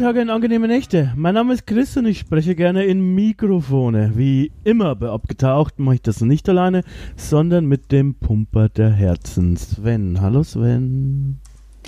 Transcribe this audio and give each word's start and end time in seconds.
Tage 0.00 0.22
und 0.22 0.30
angenehme 0.30 0.66
Nächte. 0.66 1.12
Mein 1.14 1.34
Name 1.34 1.52
ist 1.52 1.66
Chris 1.66 1.94
und 1.94 2.06
ich 2.06 2.20
spreche 2.20 2.54
gerne 2.54 2.86
in 2.86 3.14
Mikrofone. 3.14 4.12
Wie 4.14 4.50
immer 4.64 4.96
bei 4.96 5.10
Abgetaucht 5.10 5.78
mache 5.78 5.96
ich 5.96 6.02
das 6.02 6.22
nicht 6.22 6.48
alleine, 6.48 6.84
sondern 7.16 7.66
mit 7.66 7.92
dem 7.92 8.14
Pumper 8.14 8.70
der 8.70 8.88
Herzen, 8.88 9.58
Sven. 9.58 10.22
Hallo 10.22 10.42
Sven. 10.42 11.40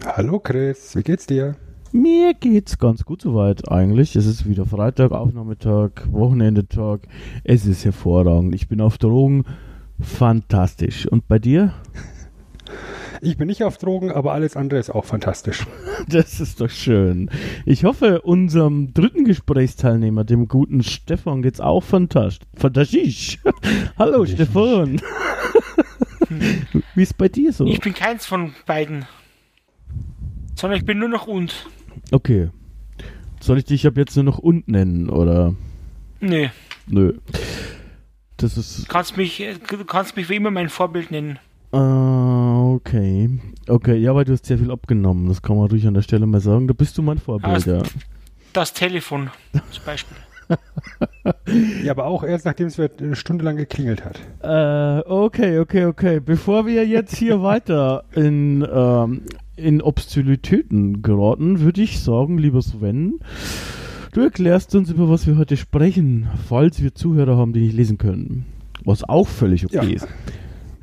Hallo 0.05 0.41
Chris, 0.41 0.95
wie 0.95 1.03
geht's 1.03 1.25
dir? 1.25 1.57
Mir 1.91 2.35
geht's 2.35 2.77
ganz 2.77 3.03
gut 3.07 3.23
soweit 3.23 3.71
eigentlich. 3.73 4.15
Es 4.15 4.27
ist 4.27 4.47
wieder 4.47 4.67
Freitag, 4.67 5.13
Aufnahmetag, 5.13 6.07
Wochenendetag. 6.11 7.09
Es 7.45 7.65
ist 7.65 7.87
hervorragend. 7.87 8.55
Ich 8.55 8.69
bin 8.69 8.83
auf 8.83 8.99
Drogen. 8.99 9.45
Fantastisch. 10.01 11.07
Und 11.07 11.29
bei 11.29 11.39
dir? 11.39 11.73
Ich 13.25 13.37
bin 13.37 13.47
nicht 13.47 13.63
auf 13.63 13.79
Drogen, 13.79 14.11
aber 14.11 14.33
alles 14.33 14.57
andere 14.57 14.81
ist 14.81 14.91
auch 14.91 15.05
fantastisch. 15.05 15.65
Das 16.09 16.41
ist 16.41 16.61
doch 16.61 16.69
schön. 16.69 17.31
Ich 17.65 17.85
hoffe, 17.85 18.23
unserem 18.23 18.93
dritten 18.93 19.25
Gesprächsteilnehmer, 19.25 20.25
dem 20.25 20.49
guten 20.49 20.83
Stefan, 20.83 21.43
geht's 21.43 21.61
auch 21.61 21.85
fantastisch. 21.85 22.49
Fantastisch. 22.57 23.39
Hallo 23.97 24.27
Stefan. 24.27 25.01
Wie 26.97 27.03
ist 27.03 27.17
bei 27.17 27.29
dir 27.29 27.53
so? 27.53 27.65
Ich 27.67 27.79
bin 27.79 27.95
keins 27.95 28.27
von 28.27 28.53
beiden. 28.67 29.05
Sondern 30.57 30.81
ich 30.81 30.85
bin 30.85 30.99
nur 30.99 31.09
noch 31.09 31.29
und. 31.29 31.69
Okay. 32.11 32.51
Soll 33.39 33.59
ich 33.59 33.65
dich 33.65 33.87
ab 33.87 33.97
jetzt 33.97 34.17
nur 34.17 34.25
noch 34.25 34.39
und 34.39 34.67
nennen, 34.67 35.09
oder? 35.09 35.55
Nee. 36.19 36.51
Nö. 36.89 37.15
Das 38.39 38.57
ist. 38.57 38.81
Du 38.81 38.87
kannst 38.93 39.17
mich, 39.17 39.45
du 39.69 39.85
kannst 39.85 40.17
mich 40.17 40.29
wie 40.29 40.37
immer 40.37 40.51
mein 40.51 40.69
Vorbild 40.69 41.13
nennen. 41.13 41.39
Uh, 41.73 42.32
okay. 42.73 43.39
Okay, 43.69 43.97
ja, 43.97 44.15
weil 44.15 44.25
du 44.25 44.33
hast 44.33 44.47
sehr 44.47 44.59
viel 44.59 44.71
abgenommen. 44.71 45.29
Das 45.29 45.43
kann 45.43 45.57
man 45.57 45.69
durch 45.69 45.87
an 45.87 45.95
der 45.95 46.03
Stelle 46.03 46.27
mal 46.27 46.41
sagen. 46.41 46.69
Da 46.69 46.75
bist 46.75 46.99
du 46.99 47.03
mein 47.03 47.19
Vorbild, 47.19 47.57
das, 47.57 47.65
ja. 47.65 47.83
Das 48.53 48.73
Telefon 48.73 49.31
zum 49.71 49.85
Beispiel. 49.85 50.17
ja, 51.85 51.93
aber 51.93 52.07
auch 52.07 52.25
erst 52.25 52.45
nachdem 52.45 52.67
es 52.67 52.79
eine 52.79 53.17
Stunde 53.17 53.45
lang 53.45 53.57
geklingelt 53.57 54.05
hat. 54.05 54.21
Äh, 54.43 55.09
okay, 55.09 55.59
okay, 55.59 55.87
okay. 55.87 56.21
Bevor 56.21 56.67
wir 56.67 56.87
jetzt 56.87 57.17
hier 57.17 57.43
weiter 57.43 58.05
in, 58.15 58.67
ähm, 58.71 59.23
in 59.57 59.83
Obszönitäten 59.83 61.03
geraten, 61.03 61.61
würde 61.61 61.83
ich 61.83 62.01
sagen, 62.01 62.39
lieber 62.39 62.63
Sven, 62.63 63.21
du 64.13 64.21
erklärst 64.21 64.75
uns, 64.75 64.91
über 64.91 65.09
was 65.09 65.27
wir 65.27 65.37
heute 65.37 65.57
sprechen, 65.57 66.29
falls 66.49 66.83
wir 66.83 66.95
Zuhörer 66.95 67.37
haben, 67.37 67.53
die 67.53 67.61
nicht 67.61 67.77
lesen 67.77 67.99
können. 67.99 68.47
Was 68.85 69.05
auch 69.05 69.29
völlig 69.29 69.65
okay 69.65 69.77
ja. 69.77 69.97
ist. 69.97 70.09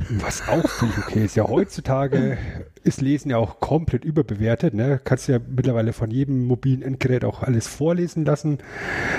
Was 0.10 0.48
auch 0.48 0.68
völlig 0.68 0.98
okay 0.98 1.26
ist. 1.26 1.36
Ja, 1.36 1.48
heutzutage 1.48 2.38
ist 2.84 3.02
Lesen 3.02 3.32
ja 3.32 3.38
auch 3.38 3.60
komplett 3.60 4.06
überbewertet. 4.06 4.74
Ne? 4.74 5.00
Kannst 5.04 5.28
ja 5.28 5.40
mittlerweile 5.48 5.94
von 5.94 6.10
jedem 6.10 6.46
mobilen 6.46 6.82
Endgerät 6.82 7.26
auch 7.26 7.44
alles 7.44 7.68
vorlesen 7.68 8.26
lassen. 8.26 8.60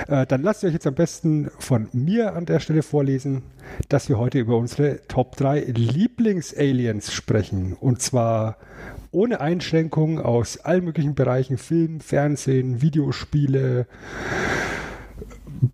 Äh, 0.07 0.25
dann 0.25 0.41
lasst 0.41 0.63
ihr 0.63 0.67
euch 0.67 0.73
jetzt 0.73 0.87
am 0.87 0.95
besten 0.95 1.51
von 1.59 1.87
mir 1.93 2.33
an 2.33 2.45
der 2.45 2.59
Stelle 2.59 2.81
vorlesen, 2.81 3.43
dass 3.89 4.09
wir 4.09 4.17
heute 4.17 4.39
über 4.39 4.57
unsere 4.57 4.99
Top 5.07 5.37
3 5.37 5.61
Lieblings-Aliens 5.61 7.13
sprechen. 7.13 7.73
Und 7.79 8.01
zwar 8.01 8.57
ohne 9.11 9.39
Einschränkung 9.39 10.19
aus 10.19 10.57
allen 10.57 10.83
möglichen 10.83 11.15
Bereichen, 11.15 11.57
Film, 11.57 11.99
Fernsehen, 11.99 12.81
Videospiele, 12.81 13.85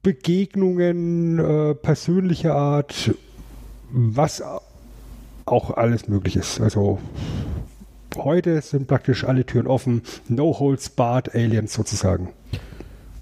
Begegnungen 0.03 1.39
äh, 1.39 1.75
persönlicher 1.75 2.55
Art, 2.55 3.15
was 3.89 4.43
auch 5.47 5.71
alles 5.71 6.07
möglich 6.07 6.35
ist. 6.35 6.59
Also 6.61 6.99
heute 8.15 8.61
sind 8.61 8.87
praktisch 8.87 9.23
alle 9.23 9.45
Türen 9.45 9.67
offen. 9.67 10.01
No 10.27 10.59
holds 10.59 10.89
barred 10.89 11.33
Aliens 11.33 11.73
sozusagen. 11.73 12.29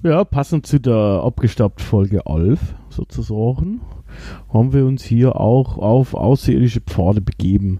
Ja, 0.03 0.23
passend 0.23 0.67
zu 0.67 0.79
der 0.79 1.21
abgestaubt 1.23 1.81
Folge 1.81 2.21
11 2.27 2.59
sozusagen, 2.89 3.81
haben 4.53 4.71
wir 4.71 4.85
uns 4.85 5.03
hier 5.03 5.39
auch 5.39 5.79
auf 5.79 6.13
außerirdische 6.13 6.81
Pfade 6.81 7.21
begeben. 7.21 7.79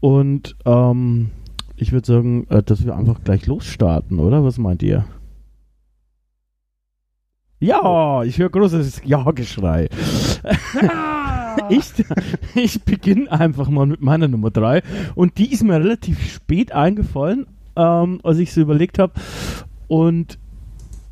Und 0.00 0.56
ähm, 0.64 1.30
ich 1.76 1.92
würde 1.92 2.06
sagen, 2.06 2.46
äh, 2.48 2.62
dass 2.62 2.84
wir 2.86 2.96
einfach 2.96 3.22
gleich 3.22 3.46
losstarten, 3.46 4.18
oder? 4.18 4.44
Was 4.44 4.56
meint 4.56 4.82
ihr? 4.82 5.04
Ja, 7.60 8.24
ich 8.24 8.38
höre 8.38 8.48
großes 8.48 9.02
Ja-Geschrei. 9.04 9.88
ich, 11.72 11.92
ich 12.54 12.82
beginne 12.84 13.30
einfach 13.30 13.68
mal 13.68 13.86
mit 13.86 14.00
meiner 14.00 14.28
Nummer 14.28 14.50
3. 14.50 14.82
Und 15.14 15.38
die 15.38 15.52
ist 15.52 15.64
mir 15.64 15.74
relativ 15.74 16.32
spät 16.32 16.72
eingefallen, 16.72 17.46
ähm, 17.76 18.20
als 18.22 18.38
ich 18.38 18.52
sie 18.52 18.60
überlegt 18.60 18.98
habe. 18.98 19.14
Und 19.88 20.38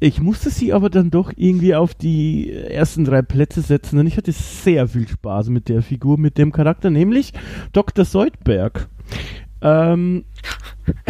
ich 0.02 0.20
musste 0.20 0.48
sie 0.50 0.72
aber 0.72 0.88
dann 0.88 1.10
doch 1.10 1.32
irgendwie 1.36 1.74
auf 1.74 1.94
die 1.94 2.50
ersten 2.50 3.04
drei 3.04 3.20
Plätze 3.22 3.60
setzen. 3.60 3.98
Und 3.98 4.06
ich 4.06 4.16
hatte 4.16 4.32
sehr 4.32 4.88
viel 4.88 5.06
Spaß 5.06 5.50
mit 5.50 5.68
der 5.68 5.82
Figur, 5.82 6.18
mit 6.18 6.38
dem 6.38 6.52
Charakter, 6.52 6.88
nämlich 6.88 7.32
Dr. 7.72 8.04
Seudberg. 8.06 8.88
Ähm, 9.60 10.24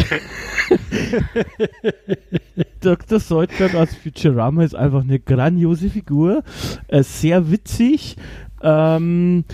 Dr. 2.81 3.21
Seudberg 3.21 3.77
aus 3.77 3.95
Futurama 3.95 4.65
ist 4.65 4.75
einfach 4.75 5.03
eine 5.03 5.21
grandiose 5.21 5.89
Figur, 5.89 6.43
äh, 6.89 7.05
sehr 7.05 7.51
witzig, 7.53 8.17
ähm, 8.63 9.45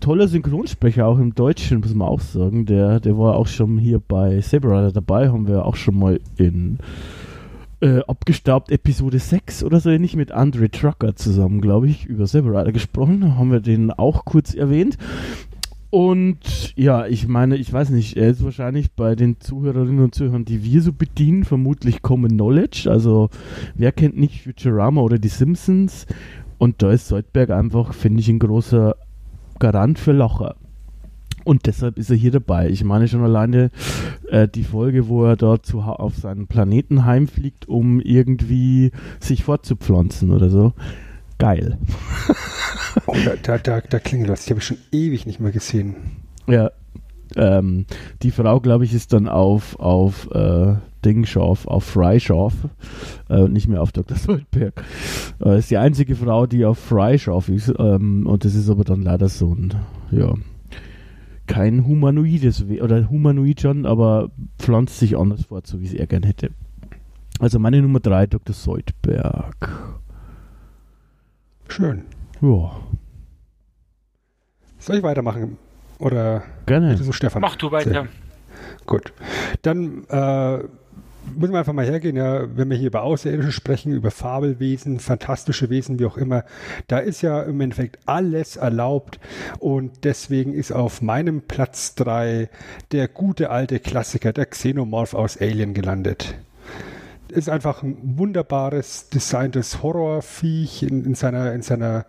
toller 0.00 0.28
Synchronsprecher 0.28 1.06
auch 1.06 1.18
im 1.18 1.34
Deutschen, 1.34 1.80
muss 1.80 1.94
man 1.94 2.08
auch 2.08 2.20
sagen. 2.20 2.66
Der, 2.66 3.00
der 3.00 3.18
war 3.18 3.36
auch 3.36 3.46
schon 3.46 3.78
hier 3.78 4.00
bei 4.00 4.40
Saber 4.40 4.90
dabei, 4.92 5.28
haben 5.28 5.48
wir 5.48 5.64
auch 5.64 5.76
schon 5.76 5.98
mal 5.98 6.20
in 6.36 6.78
äh, 7.80 8.00
abgestaubt 8.06 8.70
Episode 8.70 9.18
6 9.18 9.62
oder 9.62 9.80
so 9.80 9.90
ähnlich 9.90 10.16
mit 10.16 10.32
Andre 10.32 10.70
Trucker 10.70 11.14
zusammen, 11.14 11.60
glaube 11.60 11.88
ich, 11.88 12.06
über 12.06 12.26
Saber 12.26 12.70
gesprochen. 12.72 13.36
Haben 13.36 13.52
wir 13.52 13.60
den 13.60 13.90
auch 13.90 14.24
kurz 14.24 14.54
erwähnt. 14.54 14.98
Und 15.90 16.74
ja, 16.76 17.06
ich 17.06 17.28
meine, 17.28 17.56
ich 17.56 17.72
weiß 17.72 17.90
nicht, 17.90 18.18
er 18.18 18.28
ist 18.28 18.44
wahrscheinlich 18.44 18.92
bei 18.92 19.14
den 19.14 19.40
Zuhörerinnen 19.40 20.04
und 20.04 20.14
Zuhörern, 20.14 20.44
die 20.44 20.62
wir 20.62 20.82
so 20.82 20.92
bedienen, 20.92 21.44
vermutlich 21.44 22.02
Common 22.02 22.32
Knowledge. 22.32 22.90
Also, 22.90 23.30
wer 23.74 23.92
kennt 23.92 24.18
nicht 24.18 24.42
Futurama 24.42 25.00
oder 25.00 25.18
die 25.18 25.28
Simpsons? 25.28 26.06
Und 26.58 26.82
da 26.82 26.90
ist 26.90 27.08
Soldberg 27.08 27.50
einfach, 27.50 27.94
finde 27.94 28.20
ich, 28.20 28.28
ein 28.28 28.38
großer 28.38 28.96
Garant 29.58 29.98
für 29.98 30.12
Lacher. 30.12 30.56
Und 31.44 31.66
deshalb 31.66 31.96
ist 31.96 32.10
er 32.10 32.16
hier 32.16 32.32
dabei. 32.32 32.68
Ich 32.68 32.84
meine 32.84 33.08
schon 33.08 33.22
alleine 33.22 33.70
äh, 34.28 34.46
die 34.46 34.64
Folge, 34.64 35.08
wo 35.08 35.24
er 35.24 35.36
dort 35.36 35.64
zu, 35.64 35.80
auf 35.80 36.16
seinen 36.16 36.46
Planeten 36.46 37.06
heimfliegt, 37.06 37.68
um 37.68 38.00
irgendwie 38.00 38.90
sich 39.20 39.44
fortzupflanzen 39.44 40.30
oder 40.30 40.50
so. 40.50 40.74
Geil. 41.38 41.78
oh, 43.06 43.16
da, 43.24 43.32
da, 43.42 43.58
da, 43.58 43.80
da 43.80 43.98
klingelt 43.98 44.30
was. 44.30 44.44
Die 44.44 44.50
habe 44.50 44.60
ich 44.60 44.66
schon 44.66 44.78
ewig 44.92 45.24
nicht 45.24 45.40
mehr 45.40 45.52
gesehen. 45.52 45.94
Ja. 46.46 46.70
Ähm, 47.36 47.86
die 48.22 48.30
Frau, 48.30 48.60
glaube 48.60 48.84
ich, 48.84 48.92
ist 48.92 49.12
dann 49.12 49.28
auf, 49.28 49.78
auf 49.78 50.30
äh, 50.32 50.74
Dingschorf, 51.08 51.66
auf 51.66 51.84
Freischorf, 51.84 52.52
äh, 53.30 53.48
nicht 53.48 53.66
mehr 53.66 53.80
auf 53.80 53.92
Dr. 53.92 54.16
Soldberg. 54.16 54.84
Äh, 55.42 55.58
ist 55.58 55.70
die 55.70 55.78
einzige 55.78 56.14
Frau, 56.14 56.46
die 56.46 56.66
auf 56.66 56.78
Freischorf 56.78 57.48
ist. 57.48 57.72
Ähm, 57.78 58.26
und 58.26 58.44
das 58.44 58.54
ist 58.54 58.68
aber 58.68 58.84
dann 58.84 59.00
leider 59.00 59.30
so 59.30 59.54
ein, 59.54 59.74
ja, 60.10 60.34
kein 61.46 61.86
humanoides, 61.86 62.68
We 62.68 62.82
oder 62.82 63.08
humanoid 63.08 63.62
schon, 63.62 63.86
aber 63.86 64.30
pflanzt 64.58 64.98
sich 64.98 65.16
anders 65.16 65.46
fort, 65.46 65.66
so 65.66 65.80
wie 65.80 65.86
es 65.86 65.94
er 65.94 66.06
gern 66.06 66.24
hätte. 66.24 66.50
Also 67.40 67.58
meine 67.58 67.80
Nummer 67.80 68.00
3, 68.00 68.26
Dr. 68.26 68.54
Soldberg. 68.54 69.56
Schön. 71.68 72.02
Ja. 72.42 72.72
Soll 74.78 74.96
ich 74.96 75.02
weitermachen? 75.02 75.56
Oder 75.98 76.42
Gerne. 76.66 76.96
So 76.98 77.12
Stefan? 77.12 77.40
Mach 77.40 77.56
du 77.56 77.72
weiter. 77.72 78.08
Gut. 78.86 79.12
Dann 79.62 80.04
äh, 80.08 80.64
muss 81.36 81.50
man 81.50 81.60
einfach 81.60 81.72
mal 81.72 81.84
hergehen, 81.84 82.16
ja, 82.16 82.56
wenn 82.56 82.70
wir 82.70 82.76
hier 82.76 82.88
über 82.88 83.02
Außerirdische 83.02 83.52
sprechen, 83.52 83.92
über 83.92 84.10
Fabelwesen, 84.10 85.00
fantastische 85.00 85.70
Wesen, 85.70 85.98
wie 85.98 86.06
auch 86.06 86.16
immer, 86.16 86.44
da 86.86 86.98
ist 86.98 87.22
ja 87.22 87.42
im 87.42 87.60
Endeffekt 87.60 87.98
alles 88.06 88.56
erlaubt 88.56 89.18
und 89.58 90.04
deswegen 90.04 90.54
ist 90.54 90.72
auf 90.72 91.02
meinem 91.02 91.42
Platz 91.42 91.94
3 91.96 92.48
der 92.92 93.08
gute 93.08 93.50
alte 93.50 93.80
Klassiker, 93.80 94.32
der 94.32 94.46
Xenomorph 94.46 95.14
aus 95.14 95.40
Alien 95.40 95.74
gelandet. 95.74 96.34
Ist 97.28 97.50
einfach 97.50 97.82
ein 97.82 97.98
wunderbares 98.02 99.10
designtes 99.10 99.82
Horrorviech 99.82 100.82
in, 100.82 101.04
in, 101.04 101.14
seiner, 101.14 101.52
in 101.52 101.60
seiner 101.60 102.06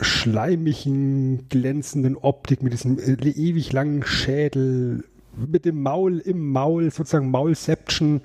schleimigen, 0.00 1.48
glänzenden 1.48 2.16
Optik 2.16 2.62
mit 2.62 2.74
diesem 2.74 2.98
äh, 2.98 3.12
ewig 3.12 3.72
langen 3.72 4.04
Schädel, 4.04 5.04
mit 5.36 5.64
dem 5.64 5.82
Maul 5.82 6.18
im 6.18 6.50
Maul, 6.52 6.90
sozusagen 6.90 7.30
Maulception. 7.30 8.20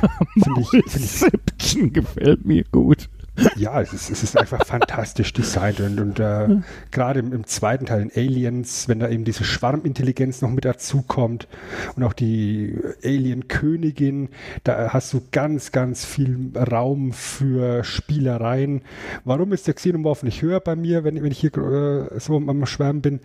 Maulception 0.34 1.92
gefällt 1.92 2.44
mir 2.44 2.64
gut. 2.70 3.08
Ja, 3.56 3.80
es 3.82 3.92
ist, 3.92 4.10
es 4.10 4.22
ist 4.22 4.38
einfach 4.38 4.64
fantastisch 4.64 5.32
designt 5.32 5.80
und, 5.80 6.00
und 6.00 6.20
äh, 6.20 6.48
gerade 6.90 7.20
im, 7.20 7.32
im, 7.32 7.44
zweiten 7.44 7.84
Teil 7.84 8.02
in 8.02 8.10
Aliens, 8.14 8.88
wenn 8.88 8.98
da 8.98 9.08
eben 9.10 9.24
diese 9.24 9.44
Schwarmintelligenz 9.44 10.40
noch 10.40 10.50
mit 10.50 10.64
dazukommt 10.64 11.46
und 11.96 12.02
auch 12.02 12.14
die 12.14 12.78
Alien-Königin, 13.04 14.30
da 14.64 14.92
hast 14.92 15.12
du 15.12 15.20
ganz, 15.32 15.70
ganz 15.70 16.04
viel 16.04 16.50
Raum 16.54 17.12
für 17.12 17.84
Spielereien. 17.84 18.82
Warum 19.24 19.52
ist 19.52 19.66
der 19.66 19.74
Xenomorph 19.74 20.22
nicht 20.22 20.40
höher 20.40 20.60
bei 20.60 20.74
mir, 20.74 21.04
wenn, 21.04 21.22
wenn 21.22 21.32
ich 21.32 21.40
hier 21.40 21.56
äh, 21.56 22.18
so 22.18 22.36
am 22.36 22.64
Schwärmen 22.64 23.02
bin? 23.02 23.20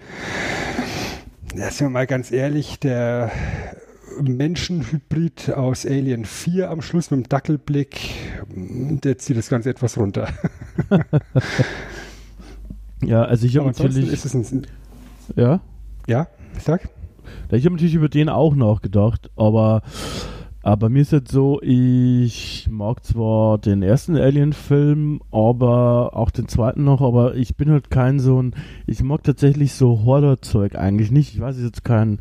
Ja, 1.55 1.69
sind 1.69 1.87
wir 1.87 1.89
mal 1.89 2.07
ganz 2.07 2.31
ehrlich, 2.31 2.79
der 2.79 3.29
Menschenhybrid 4.21 5.51
aus 5.51 5.85
Alien 5.85 6.23
4 6.23 6.69
am 6.69 6.81
Schluss 6.81 7.11
mit 7.11 7.25
dem 7.25 7.29
Dackelblick, 7.29 7.99
der 8.55 9.17
zieht 9.17 9.35
das 9.35 9.49
Ganze 9.49 9.69
etwas 9.69 9.97
runter. 9.97 10.29
ja, 13.03 13.23
also 13.23 13.45
ich 13.45 13.57
habe 13.57 13.67
natürlich. 13.67 14.11
Ist 14.13 14.25
es 14.25 14.33
ein, 14.33 14.65
ja? 15.35 15.61
Ja, 16.07 16.27
sag. 16.59 16.87
Ich 17.51 17.65
habe 17.65 17.75
natürlich 17.75 17.95
über 17.95 18.09
den 18.09 18.29
auch 18.29 18.55
nachgedacht, 18.55 19.29
aber 19.35 19.81
aber 20.63 20.89
mir 20.89 21.01
ist 21.01 21.11
jetzt 21.11 21.31
so, 21.31 21.59
ich 21.61 22.67
mag 22.69 23.03
zwar 23.03 23.57
den 23.57 23.81
ersten 23.81 24.15
Alien-Film, 24.15 25.21
aber 25.31 26.15
auch 26.15 26.29
den 26.29 26.47
zweiten 26.47 26.83
noch, 26.83 27.01
aber 27.01 27.35
ich 27.35 27.55
bin 27.55 27.71
halt 27.71 27.89
kein 27.89 28.19
so 28.19 28.41
ein, 28.41 28.53
ich 28.85 29.01
mag 29.01 29.23
tatsächlich 29.23 29.73
so 29.73 30.03
Horror-Zeug 30.05 30.75
eigentlich 30.75 31.09
nicht. 31.09 31.33
Ich 31.33 31.41
weiß, 31.41 31.57
es 31.57 31.63
jetzt 31.63 31.83
kein 31.83 32.19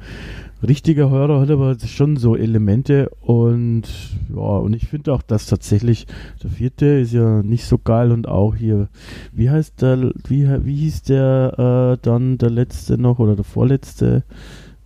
richtiger 0.63 1.11
Horror, 1.11 1.41
hat 1.41 1.51
aber 1.51 1.79
schon 1.81 2.17
so 2.17 2.35
Elemente 2.35 3.11
und 3.21 3.83
ja, 4.31 4.37
und 4.37 4.75
ich 4.75 4.89
finde 4.89 5.13
auch, 5.13 5.23
dass 5.23 5.47
tatsächlich 5.47 6.07
der 6.43 6.51
vierte 6.51 6.87
ist 6.87 7.13
ja 7.13 7.43
nicht 7.43 7.65
so 7.65 7.79
geil 7.79 8.11
und 8.11 8.27
auch 8.27 8.55
hier, 8.55 8.89
wie 9.33 9.51
heißt 9.51 9.83
der, 9.83 10.13
wie, 10.29 10.49
wie 10.65 10.77
hieß 10.77 11.03
der 11.03 11.99
äh, 11.99 12.03
dann 12.03 12.39
der 12.39 12.51
letzte 12.51 12.97
noch 12.97 13.19
oder 13.19 13.37
der 13.37 13.45
vorletzte? 13.45 14.25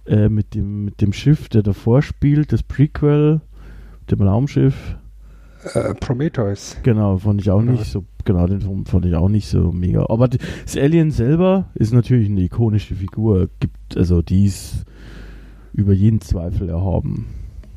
Äh, 0.06 0.28
mit, 0.28 0.54
dem, 0.54 0.84
mit 0.84 1.00
dem 1.00 1.12
Schiff, 1.14 1.48
der 1.48 1.62
davor 1.62 2.02
spielt, 2.02 2.52
das 2.52 2.62
Prequel, 2.62 3.40
dem 4.10 4.20
Raumschiff. 4.20 4.96
Äh, 5.72 5.94
Prometheus. 5.94 6.76
Genau, 6.82 7.16
fand 7.16 7.40
ich 7.40 7.50
auch 7.50 7.60
genau. 7.60 7.72
nicht 7.72 7.90
so, 7.90 8.04
genau, 8.24 8.46
den 8.46 8.84
fand 8.84 9.06
ich 9.06 9.14
auch 9.14 9.30
nicht 9.30 9.48
so 9.48 9.72
mega. 9.72 10.04
Aber 10.10 10.28
das 10.28 10.76
Alien 10.76 11.10
selber 11.10 11.70
ist 11.74 11.94
natürlich 11.94 12.28
eine 12.28 12.42
ikonische 12.42 12.94
Figur. 12.94 13.48
Gibt, 13.60 13.96
also 13.96 14.20
die 14.20 14.44
ist 14.44 14.84
über 15.72 15.94
jeden 15.94 16.20
Zweifel 16.20 16.68
erhaben, 16.68 17.26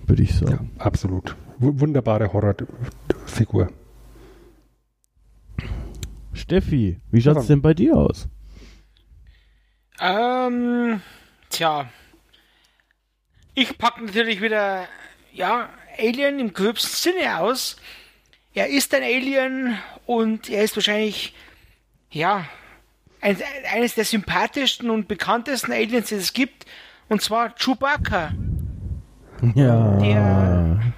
würde 0.06 0.24
ich 0.24 0.35
sagen. 0.35 0.71
Ja, 0.77 0.85
absolut. 0.85 1.38
W 1.59 1.71
wunderbare 1.79 2.33
Horrorfigur. 2.33 3.69
Steffi, 6.33 7.00
wie 7.09 7.21
schaut 7.21 7.38
es 7.38 7.47
denn 7.47 7.62
bei 7.62 7.74
dir 7.74 7.95
aus? 7.95 8.27
Ähm, 10.00 11.01
tja, 11.50 11.88
ich 13.57 13.75
packe 13.80 14.06
natürlich 14.06 14.39
wieder, 14.39 14.88
ja, 15.33 15.69
Alien 15.98 16.39
im 16.39 16.54
gröbsten 16.54 16.92
Sinne 16.92 17.39
aus. 17.39 17.77
Er 18.54 18.68
ist 18.68 18.94
ein 18.94 19.01
Alien 19.01 19.80
und 20.06 20.48
er 20.48 20.63
ist 20.63 20.75
wahrscheinlich, 20.75 21.33
ja, 22.12 22.45
ein, 23.19 23.36
eines 23.74 23.95
der 23.95 24.06
sympathischsten 24.06 24.92
und 24.92 25.07
bekanntesten 25.07 25.71
Aliens, 25.71 26.09
die 26.09 26.15
es 26.15 26.33
gibt. 26.33 26.68
Und 27.09 27.24
zwar 27.24 27.56
Chewbacca. 27.56 28.31
Ja. 29.56 29.98
Der, 29.98 30.94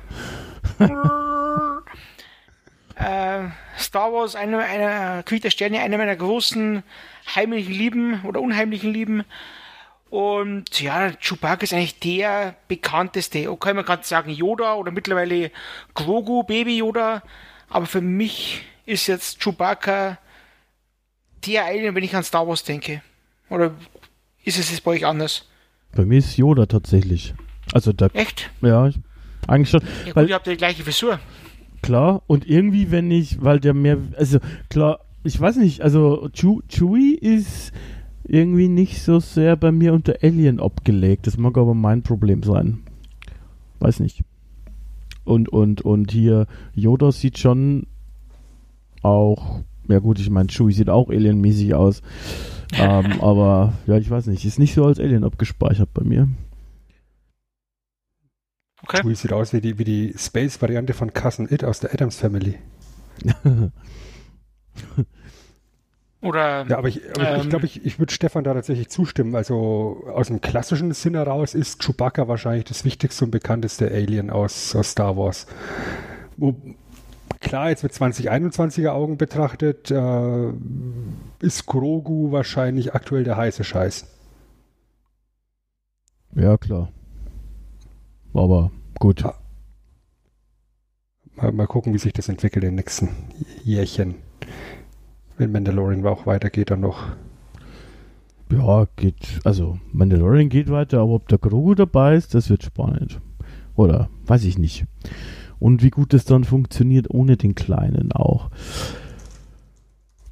äh, 2.97 3.79
Star 3.79 4.11
Wars, 4.11 4.35
einer, 4.35 4.59
einer 4.59 5.23
Krieg 5.23 5.43
der 5.43 5.51
Sterne, 5.51 5.79
einer 5.79 5.97
meiner 5.97 6.17
großen 6.17 6.83
heimlichen 7.33 7.73
Lieben 7.73 8.21
oder 8.25 8.41
unheimlichen 8.41 8.91
Lieben. 8.91 9.23
Und 10.09 10.81
ja, 10.81 11.11
Chewbacca 11.11 11.63
ist 11.63 11.73
eigentlich 11.73 11.99
der 11.99 12.55
bekannteste. 12.67 13.51
Okay, 13.51 13.73
man 13.73 13.85
kann 13.85 13.99
sagen 14.01 14.31
Yoda 14.31 14.73
oder 14.73 14.91
mittlerweile 14.91 15.51
Grogu, 15.93 16.43
Baby 16.43 16.77
Yoda. 16.77 17.21
Aber 17.69 17.85
für 17.85 18.01
mich 18.01 18.63
ist 18.85 19.07
jetzt 19.07 19.39
Chewbacca 19.39 20.17
der 21.45 21.65
Alien, 21.65 21.93
wenn 21.93 22.03
ich 22.03 22.15
an 22.15 22.23
Star 22.23 22.47
Wars 22.47 22.63
denke. 22.63 23.01
Oder 23.49 23.71
ist 24.43 24.57
es 24.57 24.71
jetzt 24.71 24.83
bei 24.83 24.91
euch 24.91 25.05
anders? 25.05 25.47
Bei 25.95 26.05
mir 26.05 26.17
ist 26.17 26.37
Yoda 26.37 26.65
tatsächlich. 26.65 27.33
Also 27.71 27.93
der, 27.93 28.09
Echt? 28.13 28.49
Ja, 28.61 28.89
eigentlich 29.47 29.69
schon. 29.69 29.81
Ja, 29.81 30.05
gut, 30.05 30.15
weil, 30.15 30.29
ihr 30.29 30.35
habt 30.35 30.47
ja 30.47 30.53
die 30.53 30.57
gleiche 30.57 30.83
Frisur. 30.83 31.19
Klar, 31.83 32.23
und 32.25 32.47
irgendwie, 32.47 32.91
wenn 32.91 33.09
ich, 33.11 33.41
weil 33.41 33.59
der 33.59 33.73
mehr, 33.73 33.97
also 34.17 34.39
klar, 34.69 34.99
ich 35.23 35.39
weiß 35.39 35.57
nicht, 35.57 35.81
also 35.81 36.29
Chewie 36.33 37.15
ist 37.15 37.71
irgendwie 38.29 38.67
nicht 38.67 39.01
so 39.01 39.19
sehr 39.19 39.55
bei 39.55 39.71
mir 39.71 39.93
unter 39.93 40.17
Alien 40.21 40.59
abgelegt. 40.59 41.27
Das 41.27 41.37
mag 41.37 41.57
aber 41.57 41.73
mein 41.73 42.03
Problem 42.03 42.43
sein. 42.43 42.79
Weiß 43.79 43.99
nicht. 43.99 44.23
Und, 45.23 45.49
und, 45.49 45.81
und 45.81 46.11
hier, 46.11 46.47
Yoda 46.73 47.11
sieht 47.11 47.37
schon 47.37 47.87
auch, 49.01 49.61
ja 49.87 49.99
gut, 49.99 50.19
ich 50.19 50.29
meine, 50.29 50.49
Chewie 50.49 50.73
sieht 50.73 50.89
auch 50.89 51.09
alienmäßig 51.09 51.73
aus. 51.73 52.01
ähm, 52.73 53.13
aber 53.21 53.73
ja, 53.87 53.97
ich 53.97 54.09
weiß 54.09 54.27
nicht, 54.27 54.45
ist 54.45 54.59
nicht 54.59 54.73
so 54.73 54.85
als 54.85 54.99
Alien 54.99 55.23
abgespeichert 55.23 55.93
bei 55.93 56.03
mir. 56.03 56.27
Okay. 58.83 59.01
Chewie 59.01 59.15
sieht 59.15 59.33
aus 59.33 59.53
wie 59.53 59.61
die, 59.61 59.77
wie 59.77 59.83
die 59.83 60.13
Space-Variante 60.17 60.93
von 60.93 61.13
Cousin 61.13 61.47
It 61.49 61.63
aus 61.63 61.79
der 61.79 61.93
Adams 61.93 62.17
Family. 62.17 62.55
Oder, 66.21 66.65
ja, 66.67 66.77
aber 66.77 66.89
ich, 66.89 67.01
aber 67.15 67.35
ähm, 67.35 67.41
ich 67.41 67.49
glaube, 67.49 67.65
ich, 67.65 67.85
ich 67.85 67.97
würde 67.97 68.13
Stefan 68.13 68.43
da 68.43 68.53
tatsächlich 68.53 68.89
zustimmen. 68.89 69.35
Also 69.35 70.03
aus 70.13 70.27
dem 70.27 70.41
klassischen 70.41 70.91
Sinn 70.91 71.15
heraus 71.15 71.53
ist 71.53 71.81
Chewbacca 71.81 72.27
wahrscheinlich 72.27 72.65
das 72.65 72.83
wichtigste 72.83 73.25
und 73.25 73.31
bekannteste 73.31 73.89
Alien 73.89 74.29
aus, 74.29 74.75
aus 74.75 74.91
Star 74.91 75.15
Wars. 75.15 75.47
Wo, 76.35 76.55
klar, 77.39 77.69
jetzt 77.69 77.83
mit 77.83 77.93
2021er 77.93 78.89
Augen 78.89 79.17
betrachtet, 79.17 79.91
äh, 79.91 80.51
ist 81.39 81.65
Grogu 81.67 82.33
wahrscheinlich 82.33 82.93
aktuell 82.93 83.23
der 83.23 83.37
heiße 83.37 83.63
Scheiß. 83.63 84.05
Ja, 86.35 86.57
klar. 86.57 86.91
Aber 88.33 88.71
gut. 88.99 89.21
Ja. 89.21 89.35
Mal, 91.35 91.53
mal 91.53 91.67
gucken, 91.67 91.93
wie 91.93 91.97
sich 91.97 92.11
das 92.11 92.27
entwickelt 92.27 92.65
in 92.65 92.71
den 92.71 92.75
nächsten 92.75 93.09
Jährchen 93.63 94.15
wenn 95.39 95.51
Mandalorian 95.51 96.05
auch 96.05 96.25
weitergeht 96.25 96.69
dann 96.69 96.81
noch. 96.81 97.07
Ja, 98.51 98.87
geht, 98.95 99.39
also 99.43 99.79
Mandalorian 99.91 100.49
geht 100.49 100.69
weiter, 100.69 100.99
aber 100.99 101.13
ob 101.13 101.27
der 101.27 101.37
Grogu 101.37 101.75
dabei 101.75 102.15
ist, 102.15 102.35
das 102.35 102.49
wird 102.49 102.63
spannend. 102.63 103.19
Oder 103.75 104.09
weiß 104.25 104.43
ich 104.43 104.57
nicht. 104.57 104.85
Und 105.59 105.81
wie 105.83 105.91
gut 105.91 106.13
das 106.13 106.25
dann 106.25 106.43
funktioniert 106.43 107.09
ohne 107.09 107.37
den 107.37 107.55
Kleinen 107.55 108.11
auch. 108.11 108.49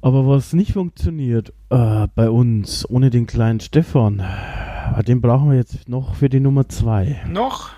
Aber 0.00 0.26
was 0.26 0.52
nicht 0.52 0.72
funktioniert 0.72 1.52
äh, 1.70 2.06
bei 2.14 2.28
uns 2.30 2.88
ohne 2.88 3.10
den 3.10 3.26
kleinen 3.26 3.60
Stefan, 3.60 4.20
äh, 4.20 5.02
den 5.04 5.20
brauchen 5.20 5.50
wir 5.50 5.56
jetzt 5.56 5.88
noch 5.88 6.14
für 6.14 6.28
die 6.28 6.40
Nummer 6.40 6.68
2. 6.68 7.24
Noch? 7.28 7.70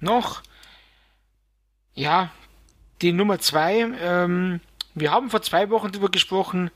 Noch? 0.00 0.42
Ja, 1.94 2.30
die 3.02 3.12
Nummer 3.12 3.38
2, 3.38 3.86
ähm, 4.02 4.60
wir 4.96 5.12
haben 5.12 5.30
vor 5.30 5.42
zwei 5.42 5.68
Wochen 5.70 5.92
darüber 5.92 6.08
gesprochen 6.08 6.70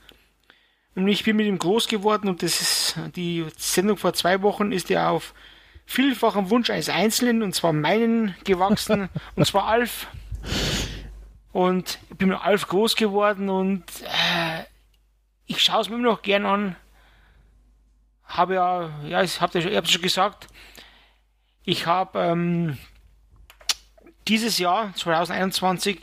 und 0.95 1.09
ich 1.09 1.25
bin 1.25 1.37
mit 1.37 1.47
ihm 1.47 1.59
groß 1.59 1.89
geworden 1.89 2.29
und 2.29 2.43
das 2.43 2.61
ist 2.61 2.99
die 3.17 3.47
Sendung 3.57 3.97
vor 3.97 4.13
zwei 4.13 4.43
Wochen 4.43 4.73
ist 4.73 4.91
ja 4.91 5.09
auf 5.09 5.33
vielfachen 5.87 6.51
Wunsch 6.51 6.69
eines 6.69 6.91
Einzelnen 6.91 7.43
und 7.43 7.55
zwar 7.55 7.73
meinen 7.73 8.37
gewachsen 8.45 9.09
und 9.37 9.47
zwar 9.47 9.67
Alf. 9.67 10.07
Und 11.53 11.99
ich 12.11 12.17
bin 12.19 12.29
mit 12.29 12.41
Alf 12.41 12.69
groß 12.69 12.95
geworden 12.95 13.49
und 13.49 13.85
äh, 14.03 14.65
ich 15.47 15.63
schaue 15.63 15.81
es 15.81 15.89
mir 15.89 15.97
immer 15.97 16.11
noch 16.11 16.23
gern 16.23 16.45
an. 16.45 16.77
Habe 18.25 18.55
ja, 18.55 18.91
ja, 19.05 19.23
ich 19.23 19.41
habe 19.41 19.59
ja 19.59 19.85
schon 19.85 20.03
gesagt, 20.03 20.47
ich 21.65 21.87
habe 21.87 22.21
ähm, 22.21 22.79
dieses 24.29 24.59
Jahr, 24.59 24.95
2021, 24.95 26.01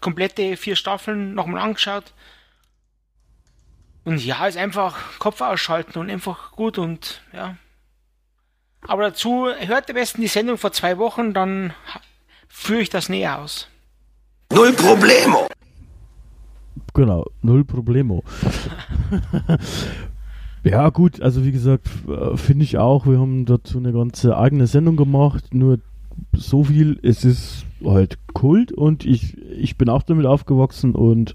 komplette 0.00 0.56
vier 0.56 0.76
Staffeln 0.76 1.34
nochmal 1.34 1.60
angeschaut. 1.60 2.12
Und 4.04 4.24
ja, 4.24 4.46
ist 4.46 4.56
einfach 4.56 5.18
Kopf 5.18 5.40
ausschalten 5.40 5.98
und 5.98 6.10
einfach 6.10 6.52
gut 6.52 6.78
und 6.78 7.20
ja. 7.32 7.56
Aber 8.82 9.02
dazu 9.02 9.48
hört 9.48 9.90
am 9.90 9.94
besten 9.94 10.20
die 10.20 10.28
Sendung 10.28 10.56
vor 10.56 10.72
zwei 10.72 10.98
Wochen, 10.98 11.34
dann 11.34 11.74
führe 12.48 12.80
ich 12.80 12.90
das 12.90 13.08
näher 13.08 13.38
aus. 13.38 13.68
Null 14.52 14.72
Problemo. 14.72 15.48
Genau, 16.94 17.26
null 17.42 17.64
Problemo. 17.64 18.24
ja, 20.64 20.88
gut, 20.88 21.20
also 21.20 21.44
wie 21.44 21.52
gesagt, 21.52 21.86
äh, 22.08 22.36
finde 22.36 22.64
ich 22.64 22.78
auch, 22.78 23.06
wir 23.06 23.18
haben 23.18 23.44
dazu 23.44 23.78
eine 23.78 23.92
ganze 23.92 24.38
eigene 24.38 24.66
Sendung 24.66 24.96
gemacht, 24.96 25.52
nur 25.52 25.80
so 26.32 26.64
viel, 26.64 26.98
es 27.02 27.24
ist 27.24 27.64
halt 27.84 28.18
Kult 28.32 28.72
und 28.72 29.04
ich, 29.04 29.36
ich 29.38 29.76
bin 29.76 29.88
auch 29.88 30.02
damit 30.02 30.26
aufgewachsen 30.26 30.94
und 30.94 31.34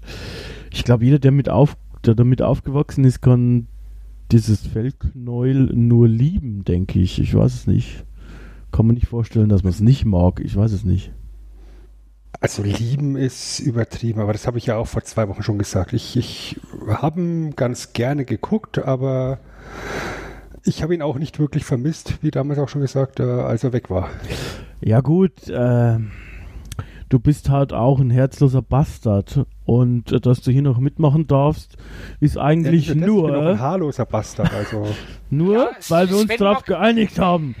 ich 0.70 0.84
glaube, 0.84 1.04
jeder, 1.04 1.18
der, 1.18 1.32
mit 1.32 1.48
auf, 1.48 1.76
der 2.04 2.14
damit 2.14 2.42
aufgewachsen 2.42 3.04
ist, 3.04 3.20
kann 3.20 3.68
dieses 4.32 4.66
Feldknäuel 4.66 5.72
nur 5.74 6.08
lieben, 6.08 6.64
denke 6.64 6.98
ich. 6.98 7.20
Ich 7.20 7.34
weiß 7.34 7.54
es 7.54 7.66
nicht. 7.66 8.04
Kann 8.72 8.86
man 8.86 8.94
nicht 8.94 9.06
vorstellen, 9.06 9.48
dass 9.48 9.62
man 9.62 9.72
es 9.72 9.80
nicht 9.80 10.04
mag. 10.04 10.40
Ich 10.40 10.56
weiß 10.56 10.72
es 10.72 10.84
nicht. 10.84 11.12
Also 12.40 12.62
lieben 12.62 13.16
ist 13.16 13.60
übertrieben, 13.60 14.20
aber 14.20 14.32
das 14.32 14.46
habe 14.46 14.58
ich 14.58 14.66
ja 14.66 14.76
auch 14.76 14.88
vor 14.88 15.02
zwei 15.04 15.28
Wochen 15.28 15.42
schon 15.42 15.58
gesagt. 15.58 15.92
Ich, 15.92 16.16
ich 16.16 16.60
habe 16.88 17.50
ganz 17.54 17.92
gerne 17.92 18.24
geguckt, 18.24 18.78
aber 18.84 19.38
ich 20.64 20.82
habe 20.82 20.94
ihn 20.94 21.02
auch 21.02 21.16
nicht 21.16 21.38
wirklich 21.38 21.64
vermisst, 21.64 22.18
wie 22.22 22.30
damals 22.30 22.58
auch 22.58 22.68
schon 22.68 22.80
gesagt, 22.80 23.20
äh, 23.20 23.22
als 23.22 23.64
er 23.64 23.72
weg 23.72 23.90
war. 23.90 24.10
Ja 24.80 25.00
gut, 25.00 25.48
äh, 25.48 25.98
du 27.08 27.18
bist 27.18 27.48
halt 27.48 27.72
auch 27.72 28.00
ein 28.00 28.10
herzloser 28.10 28.62
Bastard 28.62 29.46
und 29.64 30.12
äh, 30.12 30.20
dass 30.20 30.40
du 30.42 30.50
hier 30.50 30.62
noch 30.62 30.78
mitmachen 30.78 31.26
darfst, 31.26 31.76
ist 32.20 32.36
eigentlich 32.38 32.88
ja, 32.88 32.94
nur 32.94 33.28
ich 33.28 33.32
bin 33.32 33.42
auch 33.42 33.50
ein 33.50 33.60
haarloser 33.60 34.06
Bastard, 34.06 34.52
also 34.52 34.86
nur, 35.30 35.54
Ja, 35.54 35.70
weil 35.88 36.10
wir 36.10 36.16
uns 36.16 36.34
darauf 36.36 36.64
geeinigt 36.64 37.18
haben. 37.18 37.54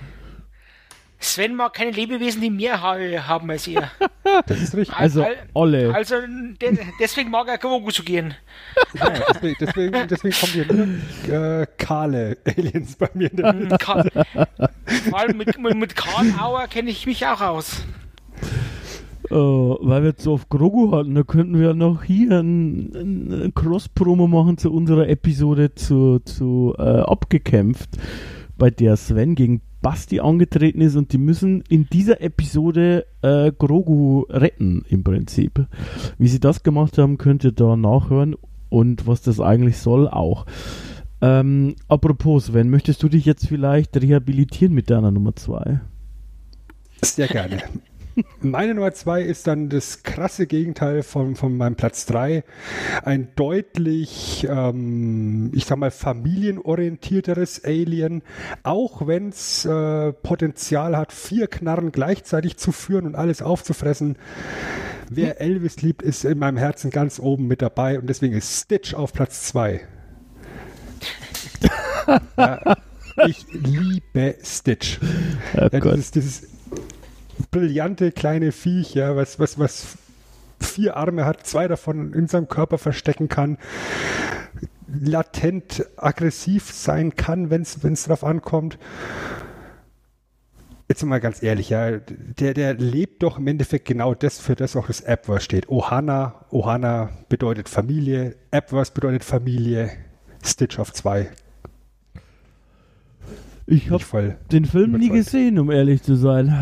Sven 1.24 1.54
mag 1.56 1.74
keine 1.74 1.90
Lebewesen, 1.90 2.40
die 2.40 2.50
mehr 2.50 2.80
Haare 2.80 3.26
haben 3.26 3.50
als 3.50 3.66
ihr. 3.66 3.90
das 4.46 4.60
ist 4.60 4.76
richtig. 4.76 4.96
Also 4.96 5.22
Al- 5.24 5.36
Olle. 5.54 5.94
Also 5.94 6.16
de 6.60 6.78
deswegen 7.00 7.30
mag 7.30 7.48
er 7.48 7.58
Grogu 7.58 7.90
zu 7.90 8.02
gehen. 8.04 8.34
Ja, 8.98 9.10
deswegen, 9.32 9.56
deswegen, 9.60 10.08
deswegen 10.08 10.34
kommen 10.34 10.52
hier 10.52 10.66
nur 11.32 11.60
äh, 11.62 11.66
kahle 11.78 12.36
Aliens 12.44 12.96
bei 12.96 13.08
mir 13.14 13.30
in 13.30 13.36
der. 13.36 13.78
Ka- 13.78 14.04
Vor 15.10 15.18
allem 15.18 15.36
mit, 15.36 15.58
mit, 15.58 15.76
mit 15.76 15.96
Karl 15.96 16.32
Auer 16.40 16.66
kenne 16.68 16.90
ich 16.90 17.06
mich 17.06 17.26
auch 17.26 17.40
aus. 17.40 17.82
Äh, 19.30 19.34
weil 19.34 20.02
wir 20.02 20.10
jetzt 20.10 20.22
so 20.22 20.34
auf 20.34 20.48
Grogu 20.48 20.92
hatten, 20.92 21.14
da 21.14 21.22
könnten 21.22 21.58
wir 21.58 21.74
noch 21.74 22.02
hier 22.04 22.30
ein, 22.40 22.92
ein, 22.94 23.42
ein 23.46 23.54
Cross-Promo 23.54 24.26
machen 24.26 24.58
zu 24.58 24.72
unserer 24.72 25.08
Episode 25.08 25.74
zu, 25.74 26.18
zu 26.20 26.74
äh, 26.78 26.82
Abgekämpft, 26.82 27.90
bei 28.58 28.70
der 28.70 28.96
Sven 28.96 29.34
gegen 29.34 29.62
Basti 29.84 30.18
angetreten 30.18 30.80
ist 30.80 30.96
und 30.96 31.12
die 31.12 31.18
müssen 31.18 31.62
in 31.68 31.86
dieser 31.92 32.22
Episode 32.22 33.04
äh, 33.20 33.52
Grogu 33.52 34.22
retten, 34.30 34.82
im 34.88 35.04
Prinzip. 35.04 35.66
Wie 36.16 36.26
sie 36.26 36.40
das 36.40 36.62
gemacht 36.62 36.96
haben, 36.96 37.18
könnt 37.18 37.44
ihr 37.44 37.52
da 37.52 37.76
nachhören 37.76 38.34
und 38.70 39.06
was 39.06 39.20
das 39.20 39.40
eigentlich 39.40 39.76
soll 39.76 40.08
auch. 40.08 40.46
Ähm, 41.20 41.76
apropos, 41.86 42.46
Sven, 42.46 42.70
möchtest 42.70 43.02
du 43.02 43.10
dich 43.10 43.26
jetzt 43.26 43.46
vielleicht 43.46 43.94
rehabilitieren 43.94 44.74
mit 44.74 44.88
deiner 44.88 45.10
Nummer 45.10 45.36
2? 45.36 45.80
Sehr 47.02 47.28
gerne. 47.28 47.62
Meine 48.40 48.74
Nummer 48.74 48.92
zwei 48.92 49.22
ist 49.22 49.46
dann 49.46 49.68
das 49.68 50.02
krasse 50.02 50.46
Gegenteil 50.46 51.02
von, 51.02 51.34
von 51.34 51.56
meinem 51.56 51.76
Platz 51.76 52.06
drei. 52.06 52.44
Ein 53.02 53.28
deutlich, 53.36 54.46
ähm, 54.48 55.50
ich 55.54 55.64
sag 55.64 55.78
mal, 55.78 55.90
familienorientierteres 55.90 57.64
Alien, 57.64 58.22
auch 58.62 59.06
wenn 59.06 59.30
es 59.30 59.64
äh, 59.64 60.12
Potenzial 60.12 60.96
hat, 60.96 61.12
vier 61.12 61.46
Knarren 61.46 61.92
gleichzeitig 61.92 62.56
zu 62.56 62.72
führen 62.72 63.06
und 63.06 63.16
alles 63.16 63.42
aufzufressen. 63.42 64.16
Wer 65.10 65.40
Elvis 65.40 65.82
liebt, 65.82 66.02
ist 66.02 66.24
in 66.24 66.38
meinem 66.38 66.56
Herzen 66.56 66.90
ganz 66.90 67.18
oben 67.18 67.46
mit 67.46 67.62
dabei 67.62 67.98
und 67.98 68.08
deswegen 68.08 68.34
ist 68.34 68.62
Stitch 68.62 68.94
auf 68.94 69.12
Platz 69.12 69.42
zwei. 69.42 69.82
ja, 72.36 72.76
ich 73.26 73.46
liebe 73.52 74.36
Stitch. 74.42 74.98
Oh 75.54 75.58
Ja, 75.60 75.68
dieses, 75.68 76.10
dieses 76.10 76.53
brillante 77.50 78.12
kleine 78.12 78.52
Viech, 78.52 78.94
ja, 78.94 79.16
was, 79.16 79.38
was, 79.38 79.58
was 79.58 79.98
vier 80.60 80.96
Arme 80.96 81.24
hat, 81.24 81.46
zwei 81.46 81.68
davon 81.68 82.12
in 82.12 82.26
seinem 82.26 82.48
Körper 82.48 82.78
verstecken 82.78 83.28
kann, 83.28 83.58
latent 84.86 85.86
aggressiv 85.96 86.72
sein 86.72 87.16
kann, 87.16 87.50
wenn 87.50 87.62
es 87.62 88.04
drauf 88.04 88.24
ankommt. 88.24 88.78
Jetzt 90.86 91.02
mal 91.04 91.18
ganz 91.18 91.42
ehrlich, 91.42 91.70
ja, 91.70 91.92
der, 91.98 92.52
der 92.52 92.74
lebt 92.74 93.22
doch 93.22 93.38
im 93.38 93.46
Endeffekt 93.46 93.86
genau 93.86 94.14
das, 94.14 94.38
für 94.38 94.54
das 94.54 94.76
auch 94.76 94.88
das 94.88 95.02
Appverse 95.04 95.40
steht. 95.40 95.68
Ohana, 95.70 96.44
Ohana 96.50 97.10
bedeutet 97.30 97.70
Familie, 97.70 98.36
Appverse 98.50 98.92
bedeutet 98.92 99.24
Familie, 99.24 99.90
Stitch 100.44 100.78
auf 100.78 100.92
zwei. 100.92 101.30
Ich 103.66 103.90
habe 103.90 104.02
Ich 104.02 104.48
den 104.48 104.64
Film 104.66 104.92
nie 104.92 105.08
gesehen, 105.08 105.58
um 105.58 105.70
ehrlich 105.70 106.02
zu 106.02 106.16
sein. 106.16 106.54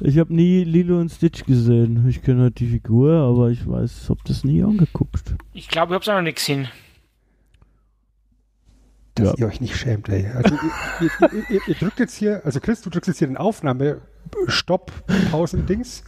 Ich 0.00 0.18
habe 0.18 0.34
nie 0.34 0.64
Lilo 0.64 0.98
und 1.00 1.10
Stitch 1.10 1.44
gesehen. 1.44 2.06
Ich 2.08 2.22
kenne 2.22 2.42
halt 2.42 2.58
die 2.58 2.66
Figur, 2.66 3.12
aber 3.14 3.50
ich 3.50 3.66
weiß, 3.68 4.08
habe 4.10 4.20
das 4.26 4.44
nie 4.44 4.62
angeguckt. 4.62 5.34
Ich 5.52 5.68
glaube, 5.68 5.92
ich 5.92 5.94
habe 5.94 6.02
es 6.02 6.08
auch 6.08 6.14
noch 6.14 6.22
nicht 6.22 6.36
gesehen. 6.36 6.68
dass 9.14 9.30
Ja. 9.30 9.34
ihr 9.38 9.46
euch 9.46 9.60
nicht 9.60 9.76
schämt, 9.76 10.08
ey. 10.08 10.26
Also 10.34 10.54
ihr, 11.00 11.10
ihr, 11.20 11.42
ihr, 11.50 11.60
ihr, 11.66 11.74
drückt 11.74 11.98
jetzt 12.00 12.14
hier, 12.16 12.40
also 12.44 12.60
Chris, 12.60 12.82
du 12.82 12.90
drückst 12.90 13.08
jetzt 13.08 13.18
hier 13.18 13.26
den 13.28 13.36
Aufnahme, 13.36 14.00
Stopp, 14.46 14.92
Pausen-Dings, 15.30 16.04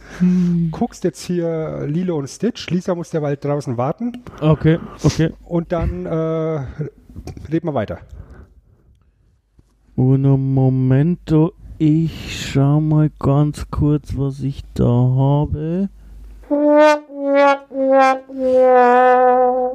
guckst 0.71 1.03
jetzt 1.03 1.21
hier 1.21 1.85
Lilo 1.87 2.17
und 2.17 2.27
Stitch, 2.29 2.69
Lisa 2.69 2.93
muss 2.95 3.09
derweil 3.09 3.35
draußen 3.35 3.75
warten 3.77 4.23
Okay, 4.39 4.79
okay. 5.03 5.33
und 5.43 5.71
dann 5.73 6.05
äh, 6.05 6.09
reden 6.09 7.67
wir 7.67 7.73
weiter. 7.73 7.99
Uno 10.01 10.35
momento, 10.35 11.53
ich 11.77 12.49
schau 12.51 12.81
mal 12.81 13.11
ganz 13.19 13.67
kurz, 13.69 14.17
was 14.17 14.39
ich 14.39 14.63
da 14.73 14.83
habe. 14.83 15.89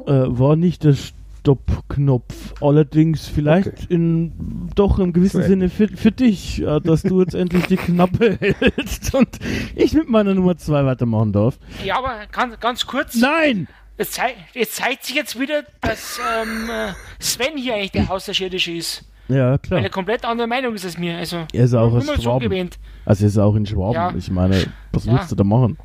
Äh, 0.05 0.37
war 0.37 0.57
nicht 0.57 0.83
der 0.83 0.95
Stopp-Knopf. 0.95 2.55
Allerdings 2.61 3.29
vielleicht 3.29 3.67
Okay. 3.67 3.85
in 3.87 4.69
doch 4.75 4.99
im 4.99 5.13
gewissen 5.13 5.43
Zu 5.43 5.47
Sinne 5.47 5.69
für, 5.69 5.87
für 5.87 6.11
dich, 6.11 6.61
äh, 6.61 6.81
dass 6.81 7.03
du 7.03 7.21
jetzt 7.21 7.33
endlich 7.43 7.67
die 7.67 7.77
Knappe 7.77 8.37
hältst 8.41 9.15
und 9.15 9.29
ich 9.77 9.93
mit 9.93 10.09
meiner 10.09 10.33
Nummer 10.33 10.57
2 10.57 10.83
weitermachen 10.83 11.31
darf. 11.31 11.57
Ja, 11.85 11.99
aber 11.99 12.25
ganz, 12.33 12.59
ganz 12.59 12.85
kurz. 12.85 13.15
Nein! 13.15 13.69
Es, 13.95 14.11
zei 14.11 14.33
es 14.53 14.71
zeigt 14.73 15.05
sich 15.05 15.15
jetzt 15.15 15.39
wieder, 15.39 15.63
dass 15.79 16.19
ähm, 16.41 16.69
äh, 16.69 16.91
Sven 17.17 17.55
hier 17.57 17.75
eigentlich 17.75 17.91
der 17.93 18.11
Außerirdische 18.11 18.73
ist. 18.73 19.05
Ja, 19.29 19.51
Weil 19.51 19.57
klar. 19.59 19.81
er 19.81 19.89
komplett 19.89 20.23
andere 20.25 20.47
Meinung 20.47 20.73
ist 20.75 20.85
als 20.85 20.97
mir. 20.97 21.17
Also, 21.17 21.45
Er 21.51 21.65
ist 21.65 21.73
auch 21.73 21.99
so 22.01 22.13
Schwaben. 22.21 22.39
gewähnt. 22.39 22.79
Also 23.05 23.25
er 23.25 23.27
ist 23.27 23.37
auch 23.37 23.55
in 23.55 23.65
Schwaben. 23.65 23.93
Ja. 23.93 24.13
Ich 24.17 24.31
meine, 24.31 24.65
was 24.93 25.05
Ja. 25.05 25.13
willst 25.13 25.31
du 25.31 25.35
da 25.35 25.43
machen? 25.43 25.77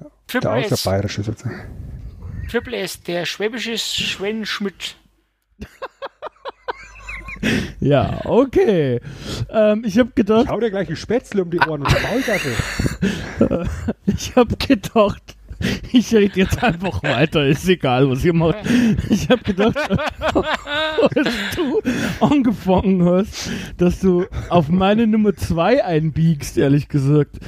Der 0.00 0.10
Triple 0.26 0.62
S. 0.64 0.72
Außerbayerische 0.72 1.22
sozusagen. 1.22 1.60
Triple 2.50 2.76
S, 2.76 3.02
der 3.02 3.24
schwäbische 3.24 3.76
Sven 3.78 4.44
Schmidt. 4.44 4.96
Ja, 7.78 8.20
okay. 8.24 9.00
Ähm, 9.50 9.82
ich 9.84 9.98
habe 9.98 10.10
gedacht, 10.14 10.44
Ich 10.46 10.50
hau 10.50 10.60
dir 10.60 10.70
gleich 10.70 10.88
ein 10.88 10.96
Spätzle 10.96 11.42
um 11.42 11.50
die 11.50 11.58
Ohren 11.58 11.82
und 11.82 11.86
eine 11.94 12.00
Maulgatte. 12.00 13.68
ich 14.06 14.34
habe 14.34 14.56
gedacht, 14.56 15.33
ich 15.92 16.14
rede 16.14 16.40
jetzt 16.40 16.62
einfach 16.62 17.02
weiter, 17.02 17.46
ist 17.46 17.68
egal, 17.68 18.08
was 18.10 18.24
ihr 18.24 18.34
macht. 18.34 18.58
Ich 19.10 19.28
habe 19.28 19.42
gedacht, 19.42 19.76
als 20.36 21.28
du 21.54 21.80
angefangen 22.20 23.04
hast, 23.04 23.50
dass 23.76 24.00
du 24.00 24.24
auf 24.48 24.68
meine 24.68 25.06
Nummer 25.06 25.34
2 25.34 25.84
einbiegst, 25.84 26.58
ehrlich 26.58 26.88
gesagt. 26.88 27.38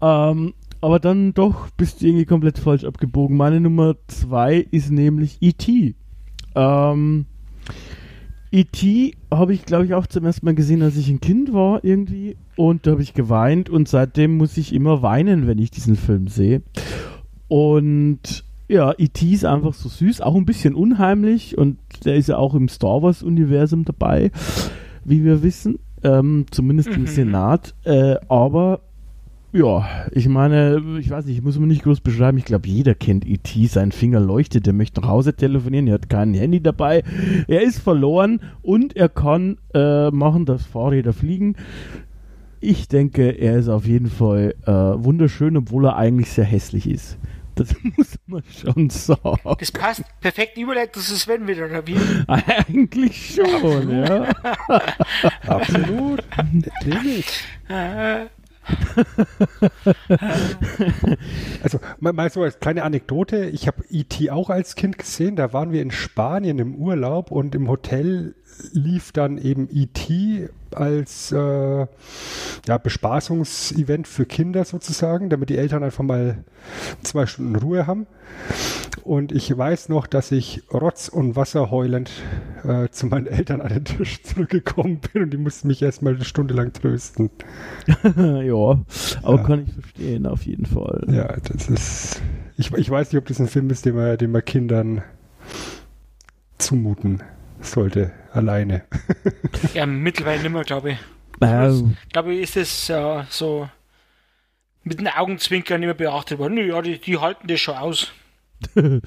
Ähm, 0.00 0.54
aber 0.80 0.98
dann 0.98 1.32
doch 1.32 1.70
bist 1.76 2.02
du 2.02 2.06
irgendwie 2.06 2.24
komplett 2.24 2.58
falsch 2.58 2.84
abgebogen. 2.84 3.36
Meine 3.36 3.60
Nummer 3.60 3.94
2 4.08 4.66
ist 4.70 4.90
nämlich 4.90 5.38
E.T. 5.40 5.94
Ähm, 6.56 7.26
E.T. 8.50 9.14
habe 9.30 9.54
ich, 9.54 9.64
glaube 9.64 9.86
ich, 9.86 9.94
auch 9.94 10.06
zum 10.06 10.26
ersten 10.26 10.44
Mal 10.44 10.54
gesehen, 10.54 10.82
als 10.82 10.96
ich 10.96 11.08
ein 11.08 11.20
Kind 11.20 11.54
war 11.54 11.84
irgendwie. 11.84 12.36
Und 12.56 12.86
da 12.86 12.90
habe 12.92 13.02
ich 13.02 13.14
geweint 13.14 13.70
und 13.70 13.88
seitdem 13.88 14.36
muss 14.36 14.56
ich 14.56 14.74
immer 14.74 15.02
weinen, 15.02 15.46
wenn 15.46 15.58
ich 15.58 15.70
diesen 15.70 15.96
Film 15.96 16.26
sehe. 16.26 16.62
Und 17.52 18.44
ja, 18.68 18.94
E.T. 18.96 19.30
ist 19.30 19.44
einfach 19.44 19.74
so 19.74 19.90
süß, 19.90 20.22
auch 20.22 20.34
ein 20.36 20.46
bisschen 20.46 20.74
unheimlich 20.74 21.58
und 21.58 21.76
der 22.06 22.16
ist 22.16 22.30
ja 22.30 22.38
auch 22.38 22.54
im 22.54 22.68
Star 22.70 23.02
Wars-Universum 23.02 23.84
dabei, 23.84 24.30
wie 25.04 25.22
wir 25.22 25.42
wissen, 25.42 25.78
ähm, 26.02 26.46
zumindest 26.50 26.88
im 26.88 27.02
Mhm. 27.02 27.06
Senat. 27.08 27.74
Äh, 27.84 28.14
aber 28.28 28.80
Ja, 29.52 29.86
ich 30.12 30.26
meine, 30.30 30.82
ich 30.98 31.10
weiß 31.10 31.26
nicht, 31.26 31.36
ich 31.36 31.44
muss 31.44 31.58
mir 31.58 31.66
nicht 31.66 31.82
groß 31.82 32.00
beschreiben. 32.00 32.38
Ich 32.38 32.46
glaube, 32.46 32.66
jeder 32.68 32.94
kennt 32.94 33.26
E.T. 33.26 33.66
Sein 33.66 33.92
Finger 33.92 34.18
leuchtet, 34.18 34.66
er 34.66 34.72
möchte 34.72 35.02
nach 35.02 35.08
Hause 35.08 35.34
telefonieren, 35.34 35.88
er 35.88 35.94
hat 35.94 36.08
kein 36.08 36.32
Handy 36.32 36.62
dabei, 36.62 37.02
er 37.48 37.60
ist 37.60 37.80
verloren 37.80 38.40
und 38.62 38.96
er 38.96 39.10
kann 39.10 39.58
äh, 39.74 40.10
machen, 40.10 40.46
dass 40.46 40.64
Fahrräder 40.64 41.12
fliegen. 41.12 41.56
Ich 42.60 42.88
denke, 42.88 43.28
er 43.32 43.58
ist 43.58 43.68
auf 43.68 43.86
jeden 43.86 44.08
Fall 44.08 44.54
äh, 44.64 44.70
wunderschön, 44.72 45.58
obwohl 45.58 45.84
er 45.84 45.96
eigentlich 45.96 46.30
sehr 46.30 46.46
hässlich 46.46 46.88
ist. 46.88 47.18
Das 47.54 47.74
muss 47.82 48.18
man 48.26 48.42
schon 48.44 48.90
sagen. 48.90 49.56
Das 49.58 49.72
passt 49.72 50.02
perfekt 50.20 50.56
überlegt, 50.56 50.96
das 50.96 51.10
ist 51.10 51.22
Sven 51.22 51.46
wieder, 51.46 51.66
oder 51.66 51.86
wie? 51.86 51.96
Eigentlich 52.26 53.34
schon, 53.34 53.90
ja. 53.90 54.28
Absolut. 55.46 56.22
Nämlich. 56.84 57.26
Also 61.62 61.80
mal, 61.98 62.12
mal 62.12 62.30
so 62.30 62.42
als 62.42 62.60
kleine 62.60 62.84
Anekdote, 62.84 63.46
ich 63.46 63.66
habe 63.66 63.84
E.T. 63.90 64.30
auch 64.30 64.50
als 64.50 64.76
Kind 64.76 64.98
gesehen, 64.98 65.36
da 65.36 65.52
waren 65.52 65.72
wir 65.72 65.82
in 65.82 65.90
Spanien 65.90 66.58
im 66.58 66.76
Urlaub 66.76 67.30
und 67.30 67.54
im 67.54 67.68
Hotel 67.68 68.34
lief 68.72 69.12
dann 69.12 69.38
eben 69.38 69.68
E.T. 69.70 70.48
als 70.76 71.32
äh, 71.32 71.86
ja, 72.66 72.78
Bespaßungsevent 72.82 74.06
für 74.08 74.26
Kinder 74.26 74.64
sozusagen, 74.64 75.30
damit 75.30 75.50
die 75.50 75.56
Eltern 75.58 75.82
einfach 75.82 76.04
mal 76.04 76.44
zwei 77.02 77.26
Stunden 77.26 77.56
Ruhe 77.56 77.86
haben. 77.86 78.06
Und 79.04 79.32
ich 79.32 79.56
weiß 79.56 79.88
noch, 79.88 80.06
dass 80.06 80.30
ich 80.30 80.62
rotz- 80.70 81.08
und 81.08 81.34
wasserheulend 81.34 82.10
äh, 82.62 82.88
zu 82.90 83.06
meinen 83.06 83.26
Eltern 83.26 83.60
an 83.60 83.68
den 83.70 83.84
Tisch 83.84 84.22
zurückgekommen 84.22 85.00
bin 85.12 85.24
und 85.24 85.30
die 85.32 85.38
mussten 85.38 85.68
mich 85.68 85.82
erstmal 85.82 86.14
eine 86.14 86.24
Stunde 86.24 86.54
lang 86.54 86.72
trösten. 86.72 87.30
ja, 88.16 88.80
aber 89.22 89.36
Ja. 89.36 89.42
kann 89.42 89.64
ich 89.66 89.72
verstehen, 89.72 90.26
auf 90.26 90.42
jeden 90.44 90.66
Fall. 90.66 91.04
Ja, 91.10 91.34
das 91.36 91.68
ist. 91.68 92.22
Ich, 92.56 92.72
ich 92.74 92.88
weiß 92.90 93.12
nicht, 93.12 93.18
ob 93.18 93.26
das 93.26 93.40
ein 93.40 93.48
Film 93.48 93.70
ist, 93.70 93.86
den 93.86 93.96
man, 93.96 94.16
den 94.18 94.30
man 94.30 94.44
Kindern 94.44 95.02
zumuten 96.58 97.22
sollte, 97.62 98.12
alleine. 98.32 98.82
Ja, 99.74 99.86
mittlerweile 99.86 100.42
nicht 100.42 100.52
mehr, 100.52 100.62
glaube 100.64 100.92
ich. 100.92 100.98
Ähm, 101.40 101.96
Ich 102.04 102.10
glaube, 102.12 102.34
ist 102.36 102.56
es 102.56 102.88
äh, 102.90 103.22
so 103.30 103.68
mit 104.84 104.98
den 105.00 105.08
Augenzwinkern 105.08 105.80
nicht 105.80 105.86
mehr 105.86 105.94
beachtet 105.94 106.38
worden. 106.38 106.54
Nö, 106.54 106.66
ja, 106.68 106.80
die, 106.82 106.98
die 106.98 107.16
halten 107.18 107.46
das 107.48 107.60
schon 107.60 107.74
aus. 107.76 108.12
Und 108.74 109.02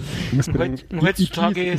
heut- 0.58 0.86
und 0.92 1.02
heutzutage- 1.02 1.78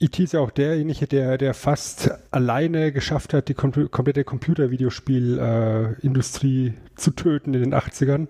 E.T. 0.00 0.22
ist, 0.24 0.32
ja 0.32 0.40
auch 0.40 0.50
derjenige, 0.50 1.06
der, 1.06 1.38
der 1.38 1.54
fast 1.54 2.10
alleine 2.30 2.92
geschafft 2.92 3.32
hat, 3.32 3.48
die 3.48 3.54
kom 3.54 3.72
komplette 3.90 4.22
Computervideospielindustrie 4.24 6.74
zu 6.96 7.10
töten 7.12 7.54
in 7.54 7.62
den 7.62 7.74
80ern. 7.74 8.26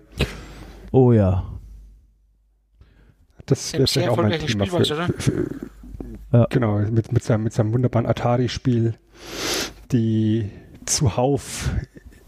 oh 0.91 1.11
ja. 1.11 1.51
Das 3.47 3.73
wäre 3.73 3.87
sehr 3.87 4.03
vielleicht 4.03 4.09
auch 4.09 4.17
mein 4.17 4.31
erfolgreiches 4.31 4.85
Thema. 4.87 5.05
Für, 5.07 5.13
für, 5.21 5.49
Ja. 6.39 6.47
Genau, 6.49 6.79
mit, 6.79 7.11
mit, 7.11 7.23
seinem, 7.23 7.43
mit 7.43 7.53
seinem 7.53 7.73
wunderbaren 7.73 8.05
Atari-Spiel, 8.07 8.93
die 9.91 10.49
zuhauf, 10.85 11.69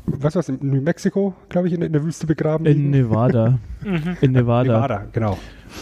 was 0.05 0.35
war's, 0.35 0.49
in 0.49 0.59
New 0.61 0.81
Mexico, 0.81 1.33
glaube 1.49 1.67
ich, 1.67 1.73
in, 1.73 1.81
in 1.81 1.91
der 1.93 2.03
Wüste 2.03 2.27
begraben 2.27 2.65
In 2.65 2.77
liegen. 2.77 2.89
Nevada. 2.91 3.59
Mhm. 3.83 4.17
In 4.21 4.31
Nevada. 4.31 4.73
Nevada, 4.73 5.05
genau. 5.13 5.37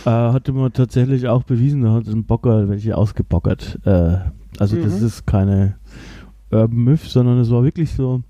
Äh, 0.06 0.10
hatte 0.10 0.52
man 0.52 0.72
tatsächlich 0.74 1.28
auch 1.28 1.44
bewiesen, 1.44 1.82
da 1.82 1.94
hat 1.94 2.08
ein 2.08 2.26
Bocker 2.26 2.68
welche 2.70 2.96
ausgebockert. 2.98 3.80
Äh, 3.86 4.18
also 4.60 4.76
das 4.76 5.00
Mhm. 5.00 5.08
ist 5.08 5.26
keine 5.26 5.76
Urban 6.52 6.78
Myth, 6.84 7.00
sondern 7.00 7.40
es 7.40 7.50
war 7.50 7.64
wirklich 7.64 7.94
so. 7.94 8.22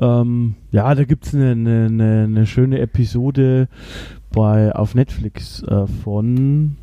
Ähm, 0.00 0.54
ja, 0.70 0.94
da 0.94 1.04
gibt 1.04 1.26
es 1.26 1.34
eine, 1.34 1.52
eine, 1.52 1.86
eine, 1.86 2.22
eine 2.24 2.46
schöne 2.46 2.78
Episode 2.78 3.68
bei 4.32 4.72
auf 4.74 4.94
Netflix 4.94 5.62
äh, 5.62 5.86
von 6.04 6.76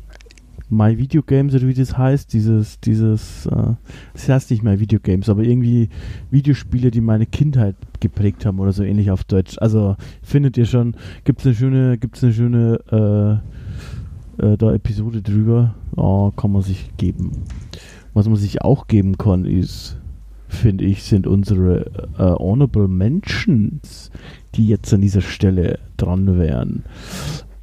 My 0.70 0.98
Video 0.98 1.22
Games 1.22 1.54
oder 1.54 1.66
wie 1.66 1.74
das 1.74 1.96
heißt, 1.96 2.32
dieses, 2.32 2.80
dieses, 2.80 3.46
äh, 3.46 3.74
das 4.12 4.28
heißt 4.28 4.50
nicht 4.50 4.62
My 4.62 4.78
Video 4.80 5.00
Games, 5.00 5.28
aber 5.28 5.42
irgendwie 5.42 5.88
Videospiele, 6.30 6.90
die 6.90 7.00
meine 7.00 7.26
Kindheit 7.26 7.76
geprägt 8.00 8.44
haben 8.44 8.60
oder 8.60 8.72
so 8.72 8.82
ähnlich 8.82 9.10
auf 9.10 9.24
Deutsch. 9.24 9.56
Also 9.58 9.96
findet 10.22 10.56
ihr 10.56 10.66
schon, 10.66 10.94
gibt 11.24 11.40
es 11.40 11.46
eine 11.46 11.54
schöne, 11.54 11.98
gibt's 11.98 12.22
eine 12.22 12.32
schöne 12.32 13.40
äh, 14.38 14.42
äh, 14.42 14.56
da 14.56 14.72
Episode 14.72 15.22
drüber, 15.22 15.74
oh, 15.96 16.30
kann 16.32 16.52
man 16.52 16.62
sich 16.62 16.90
geben. 16.96 17.32
Was 18.14 18.28
man 18.28 18.36
sich 18.36 18.62
auch 18.62 18.86
geben 18.86 19.18
kann, 19.18 19.44
ist, 19.44 19.96
finde 20.48 20.84
ich, 20.84 21.02
sind 21.02 21.26
unsere 21.26 21.86
äh, 22.18 22.38
Honorable 22.38 22.88
Mentions, 22.88 24.10
die 24.54 24.66
jetzt 24.66 24.92
an 24.94 25.00
dieser 25.00 25.20
Stelle 25.20 25.78
dran 25.96 26.38
wären. 26.38 26.84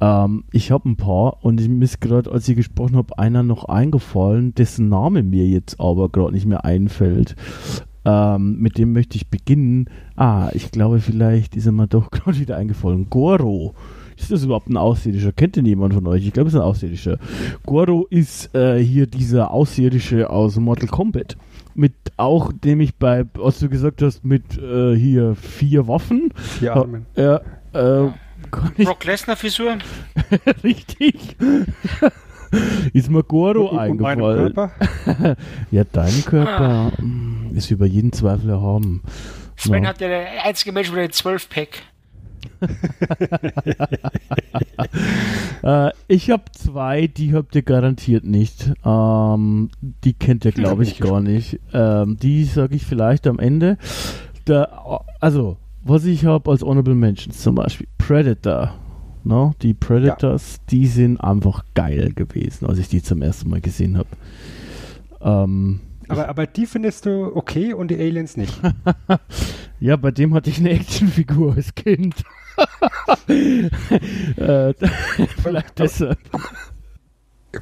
Ähm, 0.00 0.44
ich 0.52 0.70
habe 0.70 0.88
ein 0.88 0.96
paar 0.96 1.44
und 1.44 1.60
ich 1.60 1.68
mir 1.68 1.84
ist 1.84 2.00
gerade, 2.00 2.30
als 2.30 2.48
ich 2.48 2.56
gesprochen 2.56 2.96
habe, 2.96 3.18
einer 3.18 3.42
noch 3.42 3.64
eingefallen, 3.64 4.54
dessen 4.54 4.88
Name 4.88 5.22
mir 5.22 5.46
jetzt 5.46 5.80
aber 5.80 6.08
gerade 6.08 6.32
nicht 6.32 6.46
mehr 6.46 6.64
einfällt. 6.64 7.36
Ähm, 8.04 8.58
mit 8.60 8.78
dem 8.78 8.92
möchte 8.92 9.16
ich 9.16 9.28
beginnen. 9.28 9.90
Ah, 10.14 10.50
ich 10.54 10.70
glaube, 10.70 11.00
vielleicht 11.00 11.56
ist 11.56 11.66
er 11.66 11.72
mir 11.72 11.88
doch 11.88 12.10
gerade 12.12 12.38
wieder 12.38 12.56
eingefallen. 12.56 13.10
Goro. 13.10 13.74
Ist 14.16 14.30
das 14.30 14.44
überhaupt 14.44 14.68
ein 14.68 14.78
Außerirdischer? 14.78 15.32
Kennt 15.32 15.56
den 15.56 15.66
jemand 15.66 15.92
von 15.92 16.06
euch? 16.06 16.26
Ich 16.26 16.32
glaube, 16.32 16.48
es 16.48 16.54
ist 16.54 16.60
ein 16.60 16.64
Außerirdischer. 16.64 17.18
Goro 17.66 18.06
ist 18.08 18.54
äh, 18.54 18.78
hier 18.78 19.06
dieser 19.06 19.50
Außerirdische 19.50 20.30
aus 20.30 20.56
Mortal 20.56 20.88
Kombat. 20.88 21.36
Mit 21.74 21.92
auch, 22.16 22.50
dem 22.52 22.80
ich 22.80 22.94
bei, 22.96 23.26
was 23.34 23.58
du 23.58 23.68
gesagt 23.68 24.00
hast, 24.00 24.24
mit 24.24 24.56
äh, 24.56 24.96
hier 24.96 25.34
vier 25.34 25.86
Waffen. 25.86 26.30
Vier 26.34 26.74
Armen. 26.74 27.04
Ja, 27.14 27.40
äh, 27.74 28.08
kann 28.08 28.14
ich 28.14 28.25
Brock 28.50 29.04
Lesnar 29.04 29.36
Frisur. 29.36 29.78
richtig. 30.64 31.36
ist 32.92 33.10
mir 33.10 33.22
Goro 33.22 33.72
meinen 33.74 34.06
eingefallen. 34.06 34.54
Körper. 34.54 35.36
Ja, 35.70 35.84
dein 35.84 36.24
Körper 36.24 36.92
mm, 37.02 37.56
ist 37.56 37.70
über 37.70 37.86
jeden 37.86 38.12
Zweifel 38.12 38.50
erhaben. 38.50 39.02
Sven 39.56 39.84
Ja. 39.84 39.90
hat 39.90 40.00
ja 40.00 40.08
der 40.08 40.44
einzige 40.44 40.72
Mensch 40.72 40.90
mit 40.90 40.98
einem 40.98 41.10
12-Pack. 41.10 41.82
Äh, 45.62 45.90
ich 46.08 46.30
habe 46.30 46.44
zwei, 46.52 47.06
die 47.06 47.34
habt 47.34 47.54
ihr 47.54 47.62
garantiert 47.62 48.24
nicht. 48.24 48.72
Ähm, 48.84 49.70
die 50.04 50.12
kennt 50.12 50.44
ihr, 50.44 50.52
glaube 50.52 50.82
ich, 50.84 50.98
gar 51.00 51.20
nicht. 51.20 51.58
Ähm, 51.72 52.16
die 52.18 52.44
sage 52.44 52.76
ich 52.76 52.84
vielleicht 52.84 53.26
am 53.26 53.38
Ende. 53.38 53.78
Der, 54.46 54.70
also, 55.20 55.56
was 55.88 56.04
ich 56.04 56.24
habe 56.24 56.50
als 56.50 56.62
Honorable 56.62 56.94
Mentions 56.94 57.42
zum 57.42 57.54
Beispiel 57.56 57.86
Predator. 57.98 58.74
No? 59.24 59.54
Die 59.62 59.74
Predators, 59.74 60.60
die 60.70 60.86
sind 60.86 61.18
einfach 61.18 61.64
geil 61.74 62.12
gewesen, 62.14 62.66
als 62.66 62.78
ich 62.78 62.88
die 62.88 63.02
zum 63.02 63.22
ersten 63.22 63.50
Mal 63.50 63.60
gesehen 63.60 63.98
habe. 63.98 64.08
Ähm, 65.20 65.80
Aber, 66.08 66.28
aber 66.28 66.46
die 66.46 66.66
findest 66.66 67.06
du 67.06 67.34
okay 67.34 67.72
und 67.74 67.90
die 67.90 67.96
Aliens 67.96 68.36
nicht. 68.36 68.60
Ja, 69.78 69.96
bei 69.96 70.10
dem 70.10 70.32
hatte 70.32 70.48
ich 70.48 70.58
eine 70.58 70.70
Actionfigur 70.70 71.54
als 71.54 71.74
Kind. 71.74 72.14
äh, 73.28 74.72
vielleicht 75.42 75.78
deshalb. 75.78 76.18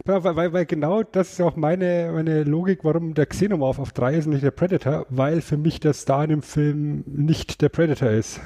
Ja, 0.06 0.24
weil, 0.24 0.52
weil, 0.52 0.66
genau 0.66 1.02
das 1.02 1.32
ist 1.32 1.40
auch 1.40 1.56
meine, 1.56 2.10
meine 2.14 2.44
Logik, 2.44 2.80
warum 2.82 3.14
der 3.14 3.26
Xenomorph 3.26 3.78
auf 3.78 3.92
3 3.92 4.14
ist 4.14 4.26
und 4.26 4.32
nicht 4.32 4.44
der 4.44 4.50
Predator, 4.50 5.06
weil 5.10 5.40
für 5.40 5.56
mich 5.56 5.80
der 5.80 5.92
Star 5.92 6.24
in 6.24 6.30
dem 6.30 6.42
Film 6.42 7.04
nicht 7.06 7.60
der 7.62 7.68
Predator 7.68 8.10
ist. 8.10 8.40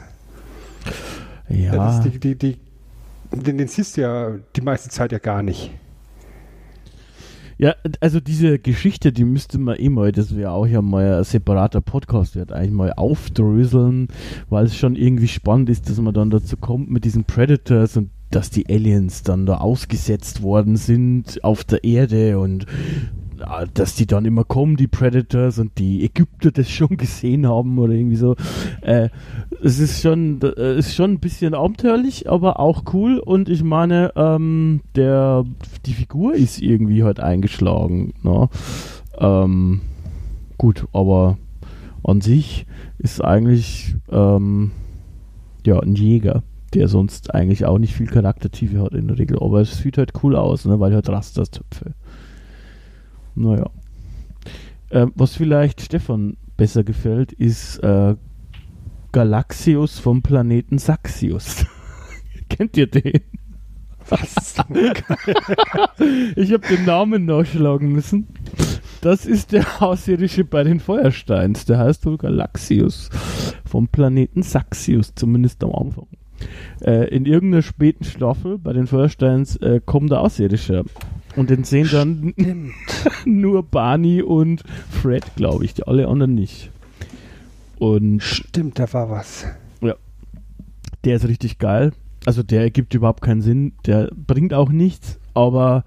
Ja, 1.48 1.72
Das 1.72 2.04
ist 2.04 2.14
die, 2.14 2.18
die, 2.18 2.34
die, 2.36 2.58
den, 3.32 3.58
den 3.58 3.68
siehst 3.68 3.96
du 3.96 4.02
ja 4.02 4.32
die 4.56 4.60
meiste 4.60 4.88
Zeit 4.90 5.12
ja 5.12 5.18
gar 5.18 5.42
nicht. 5.42 5.70
ja, 7.58 7.74
also 8.00 8.20
diese 8.20 8.58
Geschichte, 8.58 9.12
die 9.12 9.24
müsste 9.24 9.58
man 9.58 9.76
eh 9.76 9.88
mal, 9.88 10.12
das 10.12 10.36
wäre 10.36 10.52
auch 10.52 10.66
ja 10.66 10.80
mal 10.80 11.18
ein 11.18 11.24
separater 11.24 11.80
Podcast, 11.80 12.36
wird 12.36 12.52
eigentlich 12.52 12.72
mal 12.72 12.92
aufdröseln, 12.92 14.08
weil 14.48 14.66
es 14.66 14.76
schon 14.76 14.94
irgendwie 14.94 15.28
spannend 15.28 15.68
ist, 15.68 15.88
dass 15.88 15.98
man 16.00 16.14
dann 16.14 16.30
dazu 16.30 16.56
kommt 16.56 16.90
mit 16.90 17.04
diesen 17.04 17.24
Predators 17.24 17.96
und 17.96 18.10
dass 18.30 18.50
die 18.50 18.68
Aliens 18.68 19.22
dann 19.22 19.46
da 19.46 19.58
ausgesetzt 19.58 20.42
worden 20.42 20.76
sind 20.76 21.42
auf 21.42 21.64
der 21.64 21.84
Erde 21.84 22.38
und 22.38 22.66
ja, 23.38 23.64
dass 23.66 23.94
die 23.94 24.06
dann 24.06 24.24
immer 24.24 24.44
kommen, 24.44 24.76
die 24.76 24.88
Predators 24.88 25.58
und 25.58 25.78
die 25.78 26.04
Ägypter 26.04 26.50
das 26.50 26.70
schon 26.70 26.88
gesehen 26.96 27.46
haben 27.46 27.78
oder 27.78 27.92
irgendwie 27.92 28.16
so. 28.16 28.36
Äh, 28.80 29.10
es 29.62 29.78
ist 29.78 30.02
schon, 30.02 30.40
äh, 30.42 30.78
ist 30.78 30.94
schon 30.94 31.12
ein 31.12 31.20
bisschen 31.20 31.54
abenteuerlich, 31.54 32.28
aber 32.28 32.60
auch 32.60 32.82
cool 32.92 33.18
und 33.18 33.48
ich 33.48 33.62
meine, 33.62 34.12
ähm, 34.16 34.80
der, 34.94 35.44
die 35.86 35.94
Figur 35.94 36.34
ist 36.34 36.60
irgendwie 36.60 37.04
halt 37.04 37.20
eingeschlagen. 37.20 38.14
Ne? 38.22 38.48
Ähm, 39.18 39.80
gut, 40.56 40.86
aber 40.92 41.38
an 42.02 42.20
sich 42.20 42.66
ist 42.98 43.22
eigentlich 43.22 43.94
ähm, 44.10 44.72
ja 45.64 45.78
ein 45.80 45.94
Jäger, 45.94 46.42
der 46.74 46.88
sonst 46.88 47.34
eigentlich 47.34 47.64
auch 47.64 47.78
nicht 47.78 47.94
viel 47.94 48.06
Charaktertiefe 48.06 48.80
hat 48.80 48.92
in 48.92 49.08
der 49.08 49.18
Regel, 49.18 49.38
aber 49.40 49.60
es 49.60 49.78
sieht 49.78 49.98
halt 49.98 50.12
cool 50.22 50.36
aus, 50.36 50.64
ne? 50.64 50.78
weil 50.80 50.94
halt 50.94 51.08
Rasterstöpfe. 51.08 51.94
Naja. 53.34 53.70
Ähm, 54.90 55.12
was 55.14 55.34
vielleicht 55.34 55.80
Stefan 55.80 56.36
besser 56.56 56.84
gefällt, 56.84 57.32
ist 57.32 57.78
äh, 57.78 58.16
Galaxius 59.12 59.98
vom 59.98 60.22
Planeten 60.22 60.78
Saxius. 60.78 61.66
Kennt 62.48 62.76
ihr 62.76 62.86
den? 62.86 63.20
Was? 64.08 64.34
Ich 66.36 66.52
habe 66.52 66.66
den 66.66 66.84
Namen 66.84 67.26
nachschlagen 67.26 67.92
müssen. 67.92 68.28
Das 69.00 69.26
ist 69.26 69.52
der 69.52 69.66
Außerirdische 69.80 70.44
bei 70.44 70.64
den 70.64 70.80
Feuersteins. 70.80 71.64
Der 71.66 71.78
heißt 71.78 72.06
wohl 72.06 72.16
Galaxius 72.16 73.10
vom 73.64 73.88
Planeten 73.88 74.42
Saxius, 74.42 75.14
zumindest 75.14 75.62
am 75.62 75.74
Anfang. 75.74 76.06
Äh, 76.80 77.08
in 77.14 77.26
irgendeiner 77.26 77.62
späten 77.62 78.04
Staffel 78.04 78.58
bei 78.58 78.72
den 78.72 78.86
Feuersteins 78.86 79.56
äh, 79.56 79.80
kommt 79.84 80.10
der 80.10 80.20
Außerirdische. 80.20 80.84
Und 81.36 81.50
den 81.50 81.64
sehen 81.64 81.88
dann 81.92 82.34
nur 83.24 83.62
Barney 83.62 84.22
und 84.22 84.62
Fred, 84.90 85.24
glaube 85.36 85.64
ich. 85.64 85.74
Die 85.74 85.86
alle 85.86 86.08
anderen 86.08 86.34
nicht. 86.34 86.70
Und 87.78 88.22
Stimmt, 88.22 88.78
da 88.78 88.92
war 88.92 89.10
was. 89.10 89.46
der 91.04 91.16
ist 91.16 91.28
richtig 91.28 91.58
geil. 91.58 91.92
Also 92.26 92.42
der 92.42 92.62
ergibt 92.62 92.94
überhaupt 92.94 93.22
keinen 93.22 93.42
Sinn. 93.42 93.72
Der 93.86 94.10
bringt 94.14 94.52
auch 94.52 94.70
nichts, 94.70 95.18
aber 95.34 95.84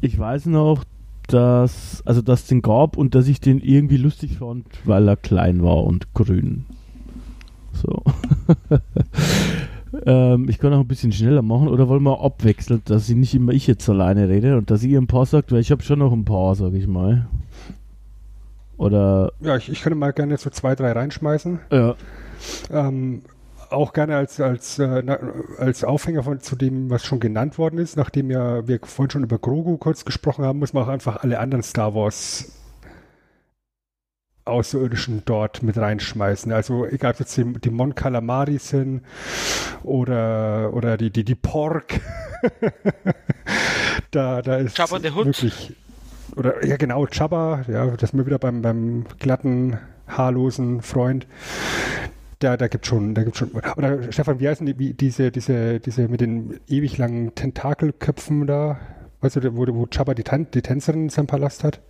ich 0.00 0.18
weiß 0.18 0.46
noch, 0.46 0.84
dass, 1.28 2.02
also 2.04 2.22
dass 2.22 2.46
den 2.46 2.62
gab 2.62 2.96
und 2.96 3.14
dass 3.14 3.28
ich 3.28 3.40
den 3.40 3.60
irgendwie 3.60 3.96
lustig 3.96 4.38
fand, 4.38 4.66
weil 4.84 5.08
er 5.08 5.16
klein 5.16 5.62
war 5.62 5.84
und 5.84 6.12
grün. 6.14 6.64
Ähm, 10.04 10.48
ich 10.48 10.58
kann 10.58 10.72
auch 10.74 10.80
ein 10.80 10.86
bisschen 10.86 11.12
schneller 11.12 11.42
machen 11.42 11.68
oder 11.68 11.88
wollen 11.88 12.02
wir 12.02 12.20
abwechseln, 12.20 12.82
dass 12.84 13.08
ich 13.08 13.16
nicht 13.16 13.34
immer 13.34 13.52
ich 13.52 13.66
jetzt 13.66 13.88
alleine 13.88 14.28
rede 14.28 14.56
und 14.58 14.70
dass 14.70 14.82
ihr 14.82 15.00
ein 15.00 15.06
paar 15.06 15.24
sagt, 15.24 15.50
weil 15.50 15.60
ich 15.60 15.70
habe 15.70 15.82
schon 15.82 15.98
noch 15.98 16.12
ein 16.12 16.24
paar, 16.24 16.54
sag 16.54 16.74
ich 16.74 16.86
mal. 16.86 17.26
Oder 18.76 19.32
Ja, 19.40 19.56
ich, 19.56 19.70
ich 19.70 19.80
könnte 19.80 19.98
mal 19.98 20.12
gerne 20.12 20.36
so 20.36 20.50
zwei, 20.50 20.74
drei 20.74 20.92
reinschmeißen. 20.92 21.58
ja, 21.72 21.94
Ähm, 22.70 23.22
auch 23.70 23.92
gerne 23.92 24.16
als, 24.16 24.40
als, 24.40 24.78
äh, 24.78 25.02
als 25.58 25.84
Aufhänger 25.84 26.22
von, 26.22 26.40
zu 26.40 26.56
dem, 26.56 26.90
was 26.90 27.04
schon 27.04 27.20
genannt 27.20 27.58
worden 27.58 27.78
ist. 27.78 27.96
Nachdem 27.96 28.30
ja 28.30 28.66
wir 28.66 28.80
vorhin 28.82 29.10
schon 29.10 29.24
über 29.24 29.38
Grogu 29.38 29.76
kurz 29.78 30.04
gesprochen 30.04 30.44
haben, 30.44 30.58
muss 30.58 30.72
man 30.72 30.84
auch 30.84 30.88
einfach 30.88 31.22
alle 31.22 31.38
anderen 31.38 31.62
Star 31.62 31.94
Wars 31.94 32.52
Außerirdischen 34.48 35.22
dort 35.24 35.62
mit 35.62 35.76
reinschmeißen. 35.76 36.52
Also 36.52 36.86
egal, 36.86 37.12
ob 37.12 37.20
jetzt 37.20 37.36
die, 37.36 37.44
die 37.44 37.70
Mon 37.70 37.94
Calamari 37.94 38.58
sind 38.58 39.02
oder, 39.82 40.72
oder 40.74 40.96
die, 40.96 41.10
die, 41.10 41.24
die 41.24 41.34
Pork. 41.34 42.00
da, 44.10 44.42
da 44.42 44.56
ist 44.56 44.76
Jabba 44.78 44.98
the 45.00 45.10
Hutt. 45.10 45.26
wirklich. 45.26 45.74
Oder 46.36 46.64
ja 46.64 46.76
genau, 46.76 47.06
Jabba, 47.06 47.64
ja, 47.68 47.86
das 47.86 48.10
sind 48.10 48.18
wir 48.18 48.26
wieder 48.26 48.38
beim, 48.38 48.62
beim 48.62 49.04
glatten, 49.18 49.78
haarlosen 50.06 50.82
Freund. 50.82 51.26
Da, 52.38 52.56
da 52.56 52.68
gibt 52.68 52.86
schon, 52.86 53.14
da 53.14 53.24
gibt 53.24 53.36
schon. 53.36 53.50
Oder 53.50 54.12
Stefan, 54.12 54.38
wie 54.38 54.48
heißen 54.48 54.64
die, 54.64 54.78
wie, 54.78 54.94
diese, 54.94 55.32
diese, 55.32 55.80
diese 55.80 56.06
mit 56.06 56.20
den 56.20 56.60
ewig 56.68 56.96
langen 56.96 57.34
Tentakelköpfen 57.34 58.46
da? 58.46 58.78
Weißt 59.20 59.36
du, 59.36 59.56
wo, 59.56 59.66
wo 59.74 59.88
Jabba 59.90 60.14
die, 60.14 60.22
Tan 60.22 60.48
die 60.52 60.62
Tänzerin 60.62 61.04
in 61.04 61.08
seinem 61.08 61.26
Palast 61.26 61.64
hat? 61.64 61.80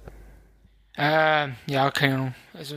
Äh, 0.98 1.48
ja, 1.66 1.90
keine 1.92 2.14
Ahnung. 2.14 2.34
Also, 2.54 2.76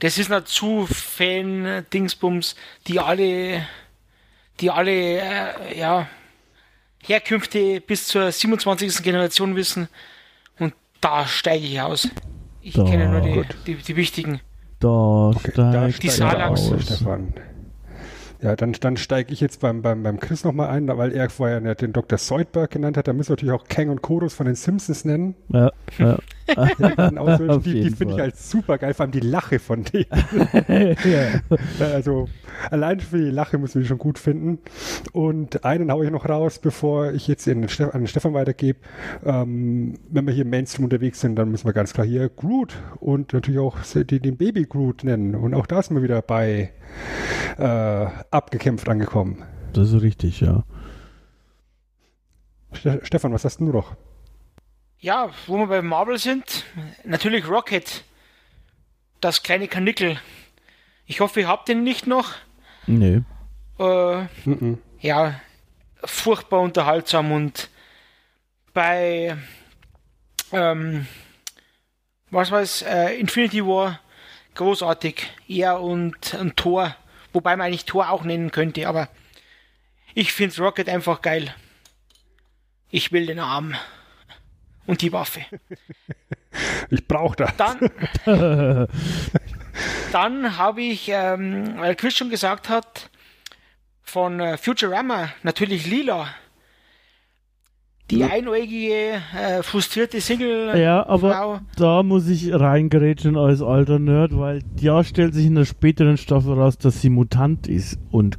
das 0.00 0.18
ist 0.18 0.28
noch 0.28 0.44
zu 0.44 0.86
Fan-Dingsbums, 0.86 2.56
die 2.86 2.98
alle, 3.00 3.62
die 4.60 4.70
alle, 4.70 4.90
äh, 5.20 5.78
ja, 5.78 6.08
Herkünfte 7.04 7.80
bis 7.80 8.08
zur 8.08 8.32
27. 8.32 9.02
Generation 9.02 9.54
wissen. 9.54 9.88
Und 10.58 10.74
da 11.00 11.26
steige 11.26 11.64
ich 11.64 11.80
aus. 11.80 12.08
Ich 12.60 12.74
Da- 12.74 12.84
kenne 12.84 13.08
nur 13.08 13.20
die, 13.20 13.44
die, 13.66 13.74
die 13.76 13.96
wichtigen. 13.96 14.40
da 14.80 15.28
Okay, 15.28 15.52
da 15.54 15.86
Die 15.86 16.08
Salax. 16.08 16.72
aus. 16.72 16.82
Stefan. 16.82 17.32
Ja, 18.42 18.54
dann, 18.56 18.72
dann 18.72 18.96
steige 18.96 19.32
ich 19.32 19.40
jetzt 19.40 19.60
beim, 19.60 19.80
beim, 19.82 20.02
beim 20.02 20.20
Chris 20.20 20.44
nochmal 20.44 20.68
ein, 20.68 20.88
weil 20.88 21.12
er 21.12 21.30
vorher 21.30 21.60
den 21.74 21.92
Dr. 21.92 22.18
Soldberg 22.18 22.70
genannt 22.70 22.96
hat. 22.96 23.08
Da 23.08 23.12
müssen 23.12 23.30
wir 23.30 23.32
natürlich 23.36 23.54
auch 23.54 23.66
Kang 23.68 23.88
und 23.88 24.02
Chorus 24.02 24.34
von 24.34 24.44
den 24.46 24.56
Simpsons 24.56 25.04
nennen. 25.04 25.36
Ja, 25.48 25.70
ja. 25.98 26.18
Auf 27.16 27.62
die, 27.62 27.82
die 27.82 27.90
finde 27.90 28.04
ich 28.04 28.10
Fall. 28.10 28.20
halt 28.20 28.36
super 28.36 28.78
geil, 28.78 28.94
vor 28.94 29.04
allem 29.04 29.12
die 29.12 29.20
Lache 29.20 29.58
von 29.58 29.84
denen. 29.84 30.06
ja. 31.04 31.40
Also 31.80 32.28
allein 32.70 33.00
für 33.00 33.18
die 33.18 33.30
Lache 33.30 33.58
müssen 33.58 33.74
wir 33.74 33.82
die 33.82 33.88
schon 33.88 33.98
gut 33.98 34.18
finden. 34.18 34.58
Und 35.12 35.64
einen 35.64 35.90
haue 35.90 36.04
ich 36.04 36.10
noch 36.10 36.28
raus, 36.28 36.58
bevor 36.58 37.12
ich 37.12 37.26
jetzt 37.28 37.46
den 37.46 37.64
an 37.64 37.90
den 37.92 38.06
Stefan 38.06 38.34
weitergebe. 38.34 38.78
Ähm, 39.24 39.94
wenn 40.08 40.26
wir 40.26 40.32
hier 40.32 40.44
im 40.44 40.50
Mainstream 40.50 40.84
unterwegs 40.84 41.20
sind, 41.20 41.36
dann 41.36 41.50
müssen 41.50 41.66
wir 41.66 41.72
ganz 41.72 41.92
klar 41.92 42.06
hier 42.06 42.28
Groot 42.28 42.74
und 43.00 43.32
natürlich 43.32 43.60
auch 43.60 43.78
den 43.94 44.36
Baby 44.36 44.64
Groot 44.64 45.04
nennen. 45.04 45.34
Und 45.34 45.54
auch 45.54 45.66
da 45.66 45.82
sind 45.82 45.96
wir 45.96 46.02
wieder 46.02 46.22
bei 46.22 46.70
äh, 47.58 48.06
abgekämpft 48.30 48.88
angekommen. 48.88 49.42
Das 49.72 49.92
ist 49.92 50.02
richtig, 50.02 50.40
ja. 50.40 50.64
Ste 52.72 53.00
Stefan, 53.02 53.32
was 53.32 53.44
hast 53.44 53.60
du 53.60 53.64
noch? 53.64 53.96
Ja, 55.06 55.30
wo 55.46 55.56
wir 55.56 55.68
bei 55.68 55.82
Marvel 55.82 56.18
sind, 56.18 56.64
natürlich 57.04 57.46
Rocket. 57.46 58.02
Das 59.20 59.44
kleine 59.44 59.68
Kanickel. 59.68 60.20
Ich 61.06 61.20
hoffe, 61.20 61.38
ihr 61.42 61.46
habt 61.46 61.68
den 61.68 61.84
nicht 61.84 62.08
noch. 62.08 62.34
Nee. 62.88 63.22
Äh, 63.78 64.22
Mhm. 64.44 64.82
ja, 64.98 65.40
furchtbar 66.02 66.58
unterhaltsam 66.58 67.30
und 67.30 67.70
bei 68.74 69.36
ähm, 70.50 71.06
was 72.30 72.50
war 72.50 72.60
es, 72.62 72.82
äh, 72.82 73.14
Infinity 73.14 73.64
War 73.64 74.00
großartig. 74.56 75.30
Er 75.46 75.80
und, 75.82 76.34
und 76.34 76.56
Thor, 76.56 76.96
wobei 77.32 77.54
man 77.56 77.68
eigentlich 77.68 77.84
Thor 77.84 78.10
auch 78.10 78.24
nennen 78.24 78.50
könnte, 78.50 78.88
aber 78.88 79.08
ich 80.14 80.32
finde 80.32 80.60
Rocket 80.60 80.88
einfach 80.88 81.22
geil. 81.22 81.54
Ich 82.90 83.12
will 83.12 83.26
den 83.26 83.38
Arm 83.38 83.76
und 84.86 85.02
die 85.02 85.12
Waffe. 85.12 85.40
Ich 86.88 87.06
brauche 87.06 87.36
das. 87.36 87.54
Dann, 87.58 87.90
dann 90.12 90.56
habe 90.56 90.80
ich, 90.80 91.10
ähm, 91.12 91.74
weil 91.76 91.94
Chris 91.94 92.14
schon 92.14 92.30
gesagt 92.30 92.70
hat, 92.70 93.10
von 94.00 94.40
äh, 94.40 94.56
Futurama 94.56 95.28
natürlich 95.42 95.86
Lila. 95.86 96.28
Die 98.10 98.22
einäugige, 98.24 99.20
äh, 99.36 99.62
frustrierte 99.62 100.20
Single. 100.20 100.78
Ja, 100.78 101.04
aber 101.06 101.34
Frau. 101.34 101.60
da 101.76 102.02
muss 102.04 102.28
ich 102.28 102.54
reingerätschen 102.54 103.36
als 103.36 103.60
alter 103.60 103.98
Nerd, 103.98 104.38
weil 104.38 104.62
ja 104.78 105.02
stellt 105.02 105.34
sich 105.34 105.44
in 105.46 105.56
der 105.56 105.64
späteren 105.64 106.16
Staffel 106.16 106.54
raus, 106.54 106.78
dass 106.78 107.02
sie 107.02 107.10
Mutant 107.10 107.66
ist 107.66 107.98
und 108.12 108.38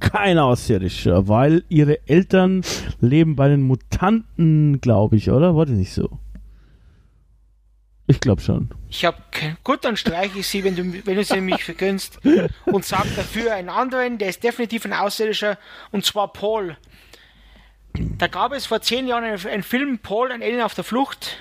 kein 0.00 0.38
Außerirdischer, 0.38 1.28
weil 1.28 1.64
ihre 1.68 2.06
Eltern 2.08 2.62
leben 3.00 3.36
bei 3.36 3.48
den 3.48 3.62
Mutanten, 3.62 4.80
glaube 4.80 5.16
ich, 5.16 5.30
oder? 5.30 5.54
War 5.56 5.66
das 5.66 5.74
nicht 5.76 5.92
so? 5.92 6.18
Ich 8.06 8.20
glaube 8.20 8.40
schon. 8.40 8.70
Ich 8.88 9.04
habe 9.04 9.18
gut, 9.64 9.84
dann 9.84 9.96
streiche 9.98 10.38
ich 10.38 10.46
sie, 10.48 10.64
wenn 10.64 10.74
du, 10.76 11.06
wenn 11.06 11.16
du 11.16 11.24
sie 11.24 11.42
mich 11.42 11.62
vergönnst 11.62 12.18
und 12.64 12.84
sage 12.84 13.08
dafür 13.14 13.52
einen 13.54 13.68
anderen, 13.68 14.16
der 14.16 14.30
ist 14.30 14.42
definitiv 14.42 14.86
ein 14.86 14.94
Außerirdischer 14.94 15.58
und 15.90 16.06
zwar 16.06 16.32
Paul. 16.32 16.76
Da 17.92 18.26
gab 18.28 18.52
es 18.52 18.64
vor 18.64 18.80
zehn 18.80 19.06
Jahren 19.08 19.24
einen, 19.24 19.46
einen 19.46 19.62
Film 19.62 19.98
Paul, 19.98 20.32
ein 20.32 20.42
Alien 20.42 20.62
auf 20.62 20.74
der 20.74 20.84
Flucht 20.84 21.36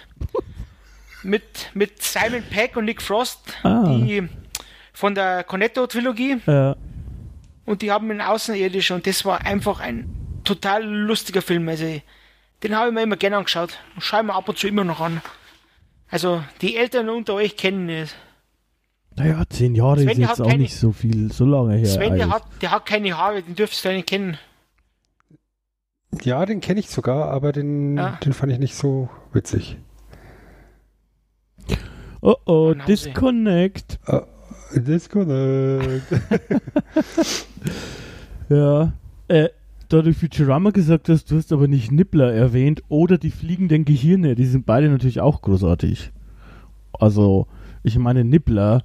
mit, 1.24 1.44
mit 1.74 2.02
Simon 2.04 2.44
Peck 2.44 2.76
und 2.76 2.84
Nick 2.86 3.02
Frost, 3.02 3.40
Ah. 3.64 3.84
die 3.88 4.28
von 4.92 5.16
der 5.16 5.44
Cornetto-Trilogie 5.46 6.38
Äh, 6.48 6.76
und 7.68 7.84
die 7.84 7.92
haben 7.92 8.10
einen 8.10 8.22
Außerirdischen 8.22 8.96
und 8.96 9.06
das 9.06 9.24
war 9.26 9.46
einfach 9.46 9.80
ein 9.80 10.10
total 10.44 10.84
lustiger 10.84 11.44
Film. 11.44 11.70
Also 11.70 11.86
den 12.64 12.76
habe 12.76 12.88
ich 12.88 12.94
mir 12.96 13.04
immer 13.04 13.18
gerne 13.18 13.38
angeschaut 13.38 13.78
und 13.94 14.02
schaue 14.02 14.24
mir 14.24 14.34
ab 14.34 14.50
und 14.50 14.58
zu 14.58 14.68
immer 14.68 14.84
noch 14.84 15.00
an. 15.02 15.22
Also 16.10 16.42
die 16.62 16.76
Eltern 16.78 17.10
unter 17.10 17.34
euch 17.36 17.56
kennen 17.58 17.90
es. 17.90 18.16
naja, 19.16 19.44
zehn 19.50 19.76
Jahre 19.76 20.00
Sven, 20.00 20.10
ist 20.10 20.18
jetzt 20.20 20.42
auch 20.42 20.48
keine- 20.48 20.60
nicht 20.64 20.76
so 20.76 20.92
viel, 20.92 21.32
so 21.32 21.46
lange 21.46 21.76
her. 21.76 21.86
Sven, 21.86 22.16
der 22.16 22.30
hat, 22.30 22.44
der 22.62 22.72
hat 22.72 22.86
keine 22.86 23.18
Haare, 23.18 23.44
den 23.44 23.56
dürftest 23.56 23.84
du 23.86 23.90
nicht 23.94 24.08
kennen. 24.08 24.38
Ja, 26.24 26.46
den 26.46 26.62
kenne 26.62 26.80
ich 26.80 26.90
sogar, 26.90 27.30
aber 27.30 27.52
den, 27.52 27.98
Ja. 27.98 28.18
den 28.24 28.32
fand 28.34 28.52
ich 28.54 28.60
nicht 28.60 28.76
so 28.76 29.10
witzig. 29.34 29.78
oh 32.22 32.36
oh. 32.46 32.74
Disconnect. 32.88 34.00
Disconnect. 34.76 36.04
Ja. 38.50 38.94
Äh, 39.28 39.50
da 39.90 40.02
du 40.02 40.14
Futurama 40.14 40.72
gesagt 40.72 41.10
hast, 41.10 41.32
du 41.32 41.38
hast 41.38 41.52
aber 41.54 41.68
nicht 41.68 41.92
Nibbler 41.92 42.34
erwähnt 42.34 42.84
oder 42.90 43.18
die 43.18 43.32
fliegenden 43.32 43.86
Gehirne, 43.86 44.36
die 44.36 44.46
sind 44.46 44.66
beide 44.66 44.90
natürlich 44.90 45.22
auch 45.22 45.42
großartig. 45.42 46.12
Also, 46.94 47.48
ich 47.84 47.98
meine, 47.98 48.24
Nibbler, 48.24 48.84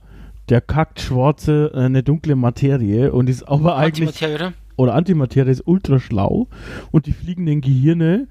der 0.48 0.60
kackt 0.60 1.00
schwarze, 1.00 1.72
äh, 1.74 1.78
eine 1.78 2.02
dunkle 2.02 2.36
Materie 2.36 3.12
und 3.12 3.28
ist 3.28 3.44
aber 3.44 3.76
eigentlich, 3.76 4.08
Antimaterie, 4.08 4.34
oder? 4.34 4.52
oder 4.76 4.94
Antimaterie 4.94 5.50
ist 5.50 5.66
ultra 5.66 5.98
schlau 5.98 6.48
und 6.90 7.06
die 7.06 7.12
fliegenden 7.12 7.60
Gehirne, 7.60 8.28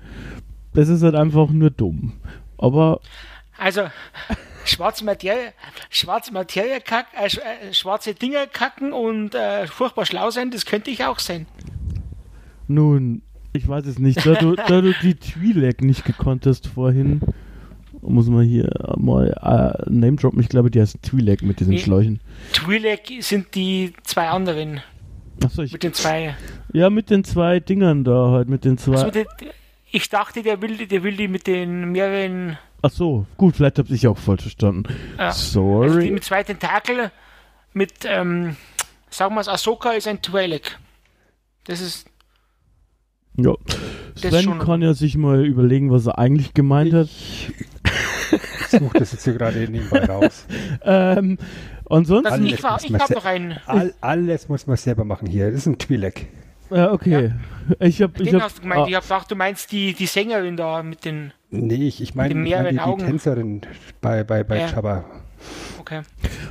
das 0.74 0.88
ist 0.88 1.04
halt 1.04 1.16
einfach 1.16 1.50
nur 1.50 1.72
dumm. 1.72 2.14
Aber, 2.58 3.02
Also, 3.58 3.82
schwarze 4.72 5.06
Materie, 5.06 5.54
schwarze 5.90 6.34
Materie 6.34 6.82
kack, 6.82 7.08
äh, 7.14 7.26
äh, 7.26 7.74
schwarze 7.74 8.14
Dinger 8.14 8.48
kacken 8.48 8.94
und 8.94 9.36
äh, 9.36 9.68
furchtbar 9.68 10.06
schlau 10.06 10.32
sein, 10.32 10.52
das 10.52 10.66
könnte 10.66 10.90
ich 10.90 11.04
auch 11.04 11.20
sein. 11.20 11.46
Nun, 12.68 13.22
ich 13.54 13.68
weiß 13.68 13.86
es 13.86 14.00
nicht. 14.00 14.26
Da 14.26 14.36
du, 14.36 14.56
da 14.68 14.82
du 14.82 14.94
die 15.02 15.16
Twi'lek 15.16 15.84
nicht 15.84 16.06
gekonnt 16.06 16.46
hast 16.46 16.68
vorhin, 16.68 17.22
muss 18.02 18.28
man 18.28 18.46
hier 18.46 18.70
mal 18.98 19.30
äh, 19.30 19.90
Name 19.90 20.18
droppen. 20.18 20.40
Ich 20.40 20.50
glaube, 20.50 20.72
die 20.72 20.80
heißt 20.82 21.00
Twi'lek 21.04 21.46
mit 21.46 21.60
diesen. 21.60 21.78
Schläuchen. 21.78 22.20
Twi'lek 22.54 23.22
sind 23.22 23.54
die 23.56 23.94
zwei 24.04 24.30
anderen, 24.30 24.82
Achso, 25.44 25.62
ich, 25.64 25.74
mit 25.74 25.84
den 25.84 25.94
zwei. 25.94 26.36
ja, 26.74 26.90
mit 26.90 27.10
den 27.10 27.24
zwei 27.24 27.60
Dingern 27.60 28.04
da 28.04 28.32
halt, 28.32 28.50
mit 28.50 28.66
den 28.66 28.78
zwei. 28.78 28.98
Also 28.98 29.12
ich 29.92 30.10
dachte, 30.10 30.42
der 30.42 30.62
will, 30.62 30.88
der 30.88 31.04
will 31.04 31.18
die 31.18 31.28
mit 31.28 31.48
den 31.48 31.92
mehreren, 31.92 32.58
Achso, 32.82 33.26
gut, 33.38 33.56
vielleicht 33.56 33.78
habe 33.78 33.94
ich 33.94 34.08
auch 34.08 34.18
falsch 34.18 34.42
verstanden. 34.44 34.84
Ja. 35.18 35.28
also 35.28 35.40
die 35.84 35.90
Sorry. 35.90 36.12
mit 36.12 36.24
zwei 36.24 36.44
Tentakel, 36.44 37.12
mit, 37.74 37.94
ähm, 38.06 38.56
sagen 39.10 39.36
wir 39.36 39.42
es, 39.42 39.48
Ahsoka 39.48 39.92
ist 39.92 40.08
ein 40.08 40.20
Twi'lek. 40.20 40.64
Das 41.66 41.80
ist, 41.80 42.08
Ja. 43.38 43.54
ist 44.16 44.22
Sven 44.22 44.44
schon- 44.44 44.60
kann 44.60 44.82
ja 44.82 44.94
sich 44.94 45.16
mal 45.16 45.46
überlegen, 45.46 45.92
was 45.92 46.08
er 46.08 46.18
eigentlich 46.18 46.54
gemeint 46.54 46.94
hat. 46.94 47.08
Ich 47.08 48.80
suche 48.80 49.00
das 49.00 49.12
jetzt 49.12 49.26
hier 49.26 49.34
gerade 49.34 49.60
nebenbei 49.60 50.06
raus. 50.06 50.46
Ähm, 50.84 51.38
ansonsten. 51.90 52.24
das, 52.24 52.34
Alles 52.34 52.54
ich 52.54 52.64
war, 52.64 52.72
muss 52.74 52.84
ich 52.86 52.90
man 52.90 53.02
habe 53.02 53.14
noch 53.14 53.26
einen. 53.26 53.58
All, 53.68 53.94
alles 54.02 54.50
muss 54.50 54.66
man 54.66 54.78
selber 54.78 55.04
machen 55.06 55.28
hier. 55.28 55.48
Das 55.52 55.60
ist 55.62 55.66
ein 55.68 55.76
Twi'lek. 55.78 56.26
Ja, 56.72 56.92
okay. 56.92 57.34
Ich 57.80 58.02
habe. 58.02 58.14
Ich 58.18 58.30
Den 58.30 58.36
hab, 58.36 58.44
hast 58.44 58.58
du 58.58 58.62
gemeint, 58.62 58.82
ah, 58.82 58.88
ich 58.88 58.96
habe 58.96 59.04
gedacht, 59.04 59.32
du 59.32 59.36
meinst 59.36 59.72
die, 59.72 59.94
die 59.94 60.06
Sängerin 60.06 60.58
da 60.58 60.82
mit 60.84 61.06
den, 61.06 61.34
Nee, 61.52 61.76
ich, 61.76 62.02
ich 62.02 62.16
meine 62.16 62.30
ich 62.30 62.36
meine 62.36 62.50
mehreren 62.72 62.98
die, 62.98 63.04
die 63.04 63.06
Tänzerin 63.06 63.62
bei, 64.00 64.24
bei, 64.24 64.44
bei 64.44 64.60
Ja. 64.60 64.68
Jabba. 64.68 65.04
okay. 65.80 66.02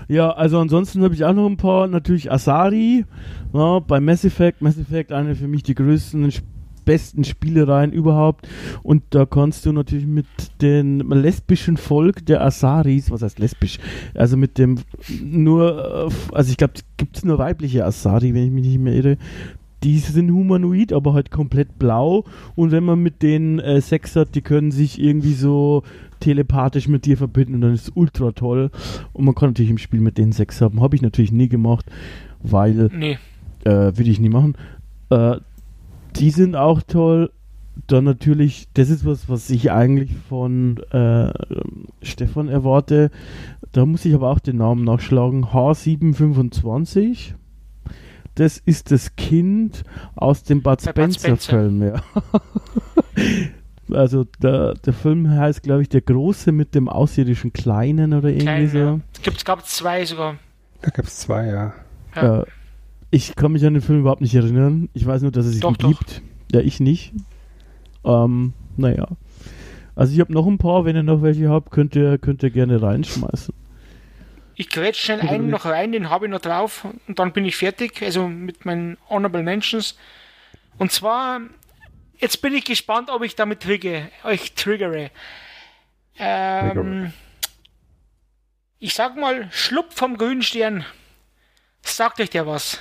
Ja, 0.09 0.31
also 0.31 0.59
ansonsten 0.59 1.03
habe 1.03 1.15
ich 1.15 1.25
auch 1.25 1.33
noch 1.33 1.47
ein 1.47 1.57
paar. 1.57 1.87
Natürlich 1.87 2.31
Asari. 2.31 3.05
Ja, 3.53 3.79
bei 3.81 3.99
Mass 3.99 4.25
Effect. 4.25 4.61
Mass 4.61 4.79
Effect, 4.79 5.11
eine 5.13 5.35
für 5.35 5.49
mich 5.49 5.63
die 5.63 5.75
größten, 5.75 6.31
besten 6.85 7.25
Spielereien 7.25 7.93
überhaupt. 7.93 8.47
Und 8.83 9.03
da 9.11 9.25
kannst 9.25 9.65
du 9.65 9.73
natürlich 9.73 10.07
mit 10.07 10.27
dem 10.61 11.11
lesbischen 11.13 11.77
Volk 11.77 12.27
der 12.27 12.43
Asaris, 12.43 13.11
was 13.11 13.23
heißt 13.23 13.39
lesbisch? 13.39 13.79
Also 14.15 14.37
mit 14.37 14.59
dem 14.59 14.79
nur, 15.23 16.11
äh, 16.11 16.35
also 16.35 16.51
ich 16.51 16.57
glaube, 16.57 16.75
gibt 16.97 17.17
es 17.17 17.25
nur 17.25 17.39
weibliche 17.39 17.85
Asari, 17.85 18.35
wenn 18.35 18.45
ich 18.45 18.51
mich 18.51 18.67
nicht 18.67 18.79
mehr 18.79 18.95
irre. 18.95 19.17
Die 19.83 19.99
sind 19.99 20.31
humanoid, 20.31 20.93
aber 20.93 21.15
halt 21.15 21.31
komplett 21.31 21.79
blau. 21.79 22.25
Und 22.55 22.71
wenn 22.71 22.85
man 22.85 23.03
mit 23.03 23.23
denen 23.23 23.59
äh, 23.61 23.81
Sex 23.81 24.15
hat, 24.17 24.35
die 24.35 24.43
können 24.43 24.71
sich 24.73 25.01
irgendwie 25.01 25.33
so 25.33 25.83
telepathisch 26.21 26.87
mit 26.87 27.07
dir 27.07 27.17
verbinden 27.17 27.55
und 27.55 27.61
dann 27.63 27.73
ist 27.75 27.89
es 27.89 27.93
ultra 27.95 28.33
toll. 28.33 28.71
Und 29.15 29.25
man 29.25 29.35
kann 29.35 29.51
natürlich 29.51 29.71
im 29.71 29.79
Spiel 29.79 30.01
mit 30.01 30.19
denen 30.19 30.33
Sex 30.33 30.61
haben. 30.61 30.83
Habe 30.83 30.97
ich 30.97 31.03
natürlich 31.03 31.33
nie 31.33 31.49
gemacht, 31.49 31.87
weil 32.43 32.91
Nee. 32.95 33.19
äh, 33.65 33.71
würde 33.71 34.11
ich 34.11 34.21
nie 34.21 34.29
machen. 34.29 34.55
Äh, 35.09 35.37
die 36.17 36.31
sind 36.31 36.57
auch 36.57 36.83
toll. 36.83 37.31
Dann 37.87 38.05
natürlich, 38.05 38.69
das 38.75 38.91
ist 38.91 39.07
was, 39.07 39.31
was 39.31 39.49
ich 39.49 39.71
eigentlich 39.73 40.11
von 40.29 40.77
äh, 40.91 41.33
Stefan 42.03 42.49
erwarte. 42.49 43.11
Da 43.73 43.87
muss 43.87 44.05
ich 44.05 44.15
aber 44.15 44.29
auch 44.31 44.41
den 44.41 44.59
Namen 44.59 44.85
nachschlagen. 44.85 45.47
H725. 45.47 47.35
Das 48.41 48.57
ist 48.57 48.91
das 48.91 49.17
Kind 49.17 49.83
aus 50.17 50.45
dem 50.45 50.63
Bud 50.63 50.83
Bei 50.83 50.93
Bud 50.95 51.15
Spencer, 51.15 51.21
Spencer. 51.21 51.51
Film, 51.59 51.83
ja. 51.83 52.03
also 53.95 54.25
der, 54.43 54.77
der 54.77 54.95
Film 54.95 55.29
heißt, 55.29 55.63
glaube 55.63 55.83
ich, 55.83 55.91
der 55.91 56.01
Große 56.01 56.51
mit 56.51 56.75
dem 56.75 56.89
außerirdischen 56.89 57.53
Kleinen 57.53 58.15
oder 58.15 58.31
irgendwie 58.31 58.45
Klein, 58.47 58.69
so. 58.71 58.79
ja. 58.79 59.01
Es 59.13 59.21
gibt, 59.21 59.45
gab 59.45 59.67
zwei 59.67 60.07
sogar. 60.07 60.37
Da 60.81 60.89
gibt 60.89 61.09
es 61.09 61.19
zwei, 61.19 61.49
ja. 61.49 61.75
Ja. 62.17 62.41
Äh, 62.41 62.45
ich 63.11 63.37
kann 63.37 63.53
mich 63.53 63.67
an 63.67 63.75
den 63.75 63.83
Film 63.83 64.01
überhaupt 64.01 64.23
nicht 64.23 64.35
erinnern. 64.35 64.89
Ich 64.95 65.05
weiß 65.05 65.21
nur, 65.21 65.33
dass 65.33 65.45
es 65.45 65.61
Doch, 65.61 65.73
ihn 65.73 65.77
doch. 65.77 65.89
gibt. 65.91 66.23
Ja, 66.51 66.61
ich 66.61 66.81
nicht. 66.81 67.13
Ähm, 68.05 68.55
naja. 68.79 69.07
Also 69.95 70.15
ich 70.15 70.21
habe 70.21 70.33
noch 70.33 70.47
ein 70.47 70.57
paar, 70.57 70.87
wenn 70.87 70.97
ihr 70.97 71.03
noch 71.03 71.21
welche 71.21 71.51
habt, 71.51 71.73
könnt 71.73 71.95
ihr, 71.95 72.17
könnt 72.17 72.43
ihr 72.43 72.51
gerne 72.51 72.81
reinschmeißen. 72.81 73.53
Ich 74.61 74.69
grätsch 74.69 75.03
schnell 75.03 75.23
einen 75.23 75.49
noch 75.49 75.65
rein, 75.65 75.91
den 75.93 76.11
habe 76.11 76.27
ich 76.27 76.31
noch 76.31 76.43
drauf 76.43 76.85
und 77.09 77.19
dann 77.19 77.33
bin 77.33 77.47
ich 77.47 77.57
fertig, 77.57 78.03
also 78.03 78.29
mit 78.29 78.67
meinen 78.67 78.99
Honorable 79.09 79.43
Mentions. 79.43 79.97
Und 80.77 80.93
zwar, 80.93 81.41
jetzt 82.19 82.43
bin 82.43 82.55
ich 82.55 82.67
gespannt, 82.67 83.09
ob 83.09 83.23
ich 83.23 83.35
damit 83.35 83.63
trigge, 83.63 84.11
euch 84.23 84.53
triggere. 84.53 85.11
Ähm, 86.19 87.15
ich 88.79 88.93
sag 88.93 89.17
mal, 89.17 89.49
Schlupf 89.51 89.95
vom 89.95 90.19
grünen 90.19 90.43
Stern. 90.43 90.85
Sagt 91.81 92.21
euch 92.21 92.29
der 92.29 92.47
was? 92.47 92.79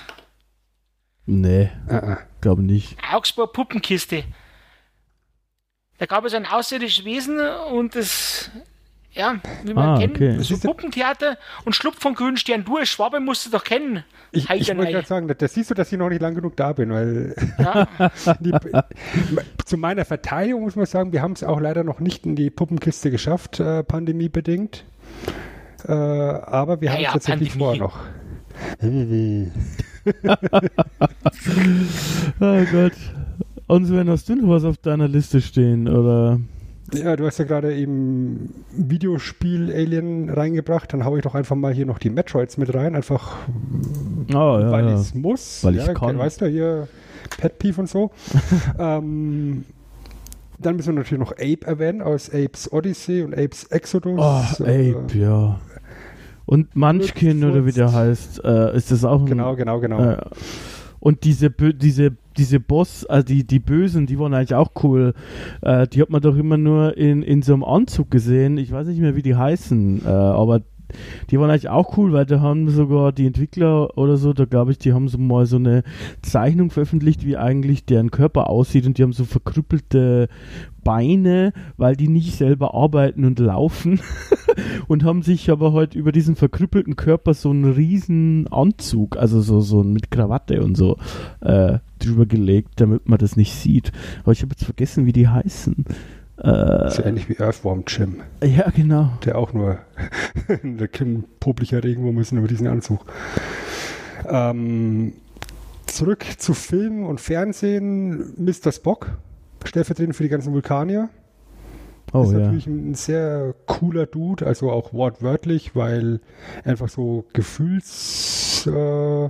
Nee, 1.25 1.71
Ah, 1.87 1.95
ah. 1.95 2.17
glaube 2.41 2.61
nicht. 2.61 2.97
Augsburg 3.09 3.53
Puppenkiste. 3.53 4.25
Da 5.97 6.07
gab 6.07 6.25
es 6.25 6.33
ein 6.33 6.45
außerirdisches 6.45 7.05
Wesen 7.05 7.39
und 7.39 7.95
das, 7.95 8.51
ja, 9.19 9.35
wie 9.63 9.73
man 9.73 9.85
Ah, 9.89 9.99
kennt, 9.99 10.15
okay. 10.15 10.37
Das 10.37 10.47
so 10.47 10.55
ist 10.55 10.63
ja- 10.63 10.69
Puppentheater 10.71 11.37
und 11.65 11.75
Schlupf 11.75 11.99
vom 11.99 12.15
grünen 12.15 12.37
Stern. 12.37 12.63
Du 12.65 12.77
als 12.77 12.89
Schwabe 12.89 13.19
musst 13.19 13.45
du 13.45 13.49
doch 13.51 13.63
kennen. 13.63 14.03
Ich, 14.31 14.49
ich 14.49 14.75
wollte 14.75 14.91
gerade 14.91 15.07
sagen, 15.07 15.27
da, 15.27 15.33
da 15.33 15.47
siehst 15.47 15.69
du, 15.69 15.73
dass 15.75 15.91
ich 15.91 15.97
noch 15.99 16.09
nicht 16.09 16.21
lang 16.21 16.33
genug 16.35 16.55
da 16.55 16.73
bin, 16.73 16.89
weil 16.91 17.35
Ja. 17.59 17.87
die, 18.39 18.53
zu 19.65 19.77
meiner 19.77 20.05
Verteidigung 20.05 20.61
muss 20.61 20.75
man 20.75 20.85
sagen, 20.85 21.11
wir 21.11 21.21
haben 21.21 21.33
es 21.33 21.43
auch 21.43 21.59
leider 21.59 21.83
noch 21.83 21.99
nicht 21.99 22.25
in 22.25 22.35
die 22.35 22.49
Puppenkiste 22.49 23.11
geschafft, 23.11 23.59
äh, 23.59 23.83
pandemiebedingt. 23.83 24.85
Äh, 25.87 25.91
aber 25.91 26.81
wir 26.81 26.87
Ja, 26.89 26.93
haben 26.95 27.01
ja, 27.01 27.07
es 27.09 27.13
tatsächlich 27.13 27.53
vor 27.53 27.75
noch. 27.75 27.99
Oh 32.39 32.63
Gott. 32.71 32.93
Und 33.67 33.85
Sven, 33.85 34.09
hast 34.09 34.27
du 34.29 34.35
noch 34.35 34.49
was 34.49 34.63
auf 34.63 34.77
deiner 34.77 35.07
Liste 35.07 35.41
stehen? 35.41 35.87
Oder? 35.87 36.39
Ja, 36.93 37.15
du 37.15 37.25
hast 37.25 37.37
ja 37.37 37.45
gerade 37.45 37.75
eben 37.75 38.53
Videospiel-Alien 38.71 40.29
reingebracht, 40.29 40.91
dann 40.93 41.05
haue 41.05 41.19
ich 41.19 41.23
doch 41.23 41.35
einfach 41.35 41.55
mal 41.55 41.73
hier 41.73 41.85
noch 41.85 41.99
die 41.99 42.09
Metroids 42.09 42.57
mit 42.57 42.73
rein, 42.73 42.95
einfach 42.95 43.37
Oh, 44.33 44.59
ja, 44.59 44.71
weil 44.71 44.85
ja. 44.85 44.93
es 44.93 45.13
muss. 45.15 45.63
Weil 45.63 45.77
ich 45.77 45.85
ja, 45.85 45.93
kann. 45.93 46.17
Weißt 46.17 46.41
du, 46.41 46.47
hier 46.47 46.87
Pet 47.37 47.57
Peeve 47.57 47.81
und 47.81 47.89
so. 47.89 48.11
ähm, 48.79 49.65
dann 50.59 50.75
müssen 50.75 50.93
wir 50.93 50.99
natürlich 50.99 51.19
noch 51.19 51.31
Ape 51.33 51.65
erwähnen 51.65 52.01
aus 52.01 52.29
Apes 52.29 52.71
Odyssey 52.71 53.23
und 53.23 53.33
Apes 53.33 53.65
Exodus. 53.65 54.19
Oh, 54.19 54.63
Äh, 54.63 54.91
Ape, 54.91 55.17
ja. 55.17 55.59
Und 56.45 56.75
Munchkin, 56.75 57.43
oder 57.43 57.65
wie 57.65 57.71
der 57.71 57.93
heißt, 57.93 58.43
äh, 58.43 58.75
ist 58.75 58.91
das 58.91 59.05
auch 59.05 59.21
ein... 59.21 59.27
Genau, 59.27 59.55
genau, 59.55 59.79
genau. 59.79 60.03
Äh, 60.03 60.17
und 60.99 61.23
diese, 61.23 61.49
diese, 61.49 62.11
diese 62.37 62.59
Boss, 62.59 63.05
also 63.05 63.25
die, 63.25 63.45
die 63.45 63.59
Bösen, 63.59 64.05
die 64.05 64.19
waren 64.19 64.33
eigentlich 64.33 64.55
auch 64.55 64.71
cool. 64.83 65.13
Äh, 65.61 65.87
die 65.87 66.01
hat 66.01 66.09
man 66.09 66.21
doch 66.21 66.35
immer 66.35 66.57
nur 66.57 66.97
in, 66.97 67.21
in 67.21 67.41
so 67.41 67.53
einem 67.53 67.63
Anzug 67.63 68.11
gesehen. 68.11 68.57
Ich 68.57 68.71
weiß 68.71 68.87
nicht 68.87 68.99
mehr, 68.99 69.15
wie 69.15 69.21
die 69.21 69.35
heißen, 69.35 70.01
äh, 70.05 70.09
aber 70.09 70.61
die 71.29 71.39
waren 71.39 71.49
eigentlich 71.49 71.69
auch 71.69 71.97
cool, 71.97 72.13
weil 72.13 72.25
da 72.25 72.39
haben 72.39 72.69
sogar 72.69 73.11
die 73.11 73.27
Entwickler 73.27 73.97
oder 73.97 74.17
so, 74.17 74.33
da 74.33 74.45
glaube 74.45 74.71
ich, 74.71 74.77
die 74.77 74.93
haben 74.93 75.07
so 75.07 75.17
mal 75.17 75.45
so 75.45 75.57
eine 75.57 75.83
Zeichnung 76.21 76.71
veröffentlicht, 76.71 77.25
wie 77.25 77.37
eigentlich 77.37 77.85
deren 77.85 78.11
Körper 78.11 78.49
aussieht 78.49 78.85
und 78.85 78.97
die 78.97 79.03
haben 79.03 79.13
so 79.13 79.25
verkrüppelte 79.25 80.29
Beine, 80.83 81.53
weil 81.77 81.95
die 81.95 82.07
nicht 82.07 82.35
selber 82.35 82.73
arbeiten 82.73 83.25
und 83.25 83.39
laufen 83.39 83.99
und 84.87 85.03
haben 85.03 85.21
sich 85.21 85.49
aber 85.51 85.73
halt 85.73 85.95
über 85.95 86.11
diesen 86.11 86.35
verkrüppelten 86.35 86.95
Körper 86.95 87.33
so 87.33 87.49
einen 87.49 87.71
riesen 87.71 88.47
Anzug, 88.47 89.17
also 89.17 89.41
so, 89.41 89.61
so 89.61 89.83
mit 89.83 90.11
Krawatte 90.11 90.63
und 90.63 90.75
so 90.75 90.97
äh, 91.41 91.79
drüber 91.99 92.25
gelegt, 92.25 92.73
damit 92.77 93.07
man 93.07 93.19
das 93.19 93.35
nicht 93.35 93.53
sieht. 93.53 93.91
Aber 94.23 94.31
ich 94.31 94.41
habe 94.41 94.51
jetzt 94.51 94.65
vergessen, 94.65 95.05
wie 95.05 95.13
die 95.13 95.27
heißen. 95.27 95.85
Äh, 96.41 96.89
So 96.89 97.03
ähnlich 97.03 97.27
wie 97.27 97.37
Earthworm 97.37 97.83
Jim, 97.87 98.21
ja, 98.43 98.69
genau. 98.69 99.11
der 99.25 99.37
auch 99.37 99.53
nur 99.53 99.79
ein 100.63 101.25
poplicher 101.39 101.83
Regenwurm 101.83 102.19
ist 102.19 102.31
über 102.31 102.47
diesen 102.47 102.67
Anzug. 102.67 103.05
Ähm, 104.27 105.13
zurück 105.85 106.25
zu 106.37 106.53
Film 106.53 107.05
und 107.05 107.19
Fernsehen. 107.19 108.33
Mr. 108.37 108.71
Spock, 108.71 109.17
stellvertretend 109.65 110.15
für 110.15 110.23
die 110.23 110.29
ganzen 110.29 110.53
Vulkanier. 110.53 111.09
Oh 112.13 112.23
ist 112.23 112.31
ja. 112.31 112.39
natürlich 112.39 112.67
ein 112.67 112.95
sehr 112.95 113.53
cooler 113.67 114.05
Dude, 114.05 114.45
also 114.47 114.71
auch 114.71 114.93
wortwörtlich, 114.93 115.75
weil 115.75 116.21
einfach 116.63 116.89
so 116.89 117.25
Gefühls. 117.33 118.65
Äh, 118.65 119.29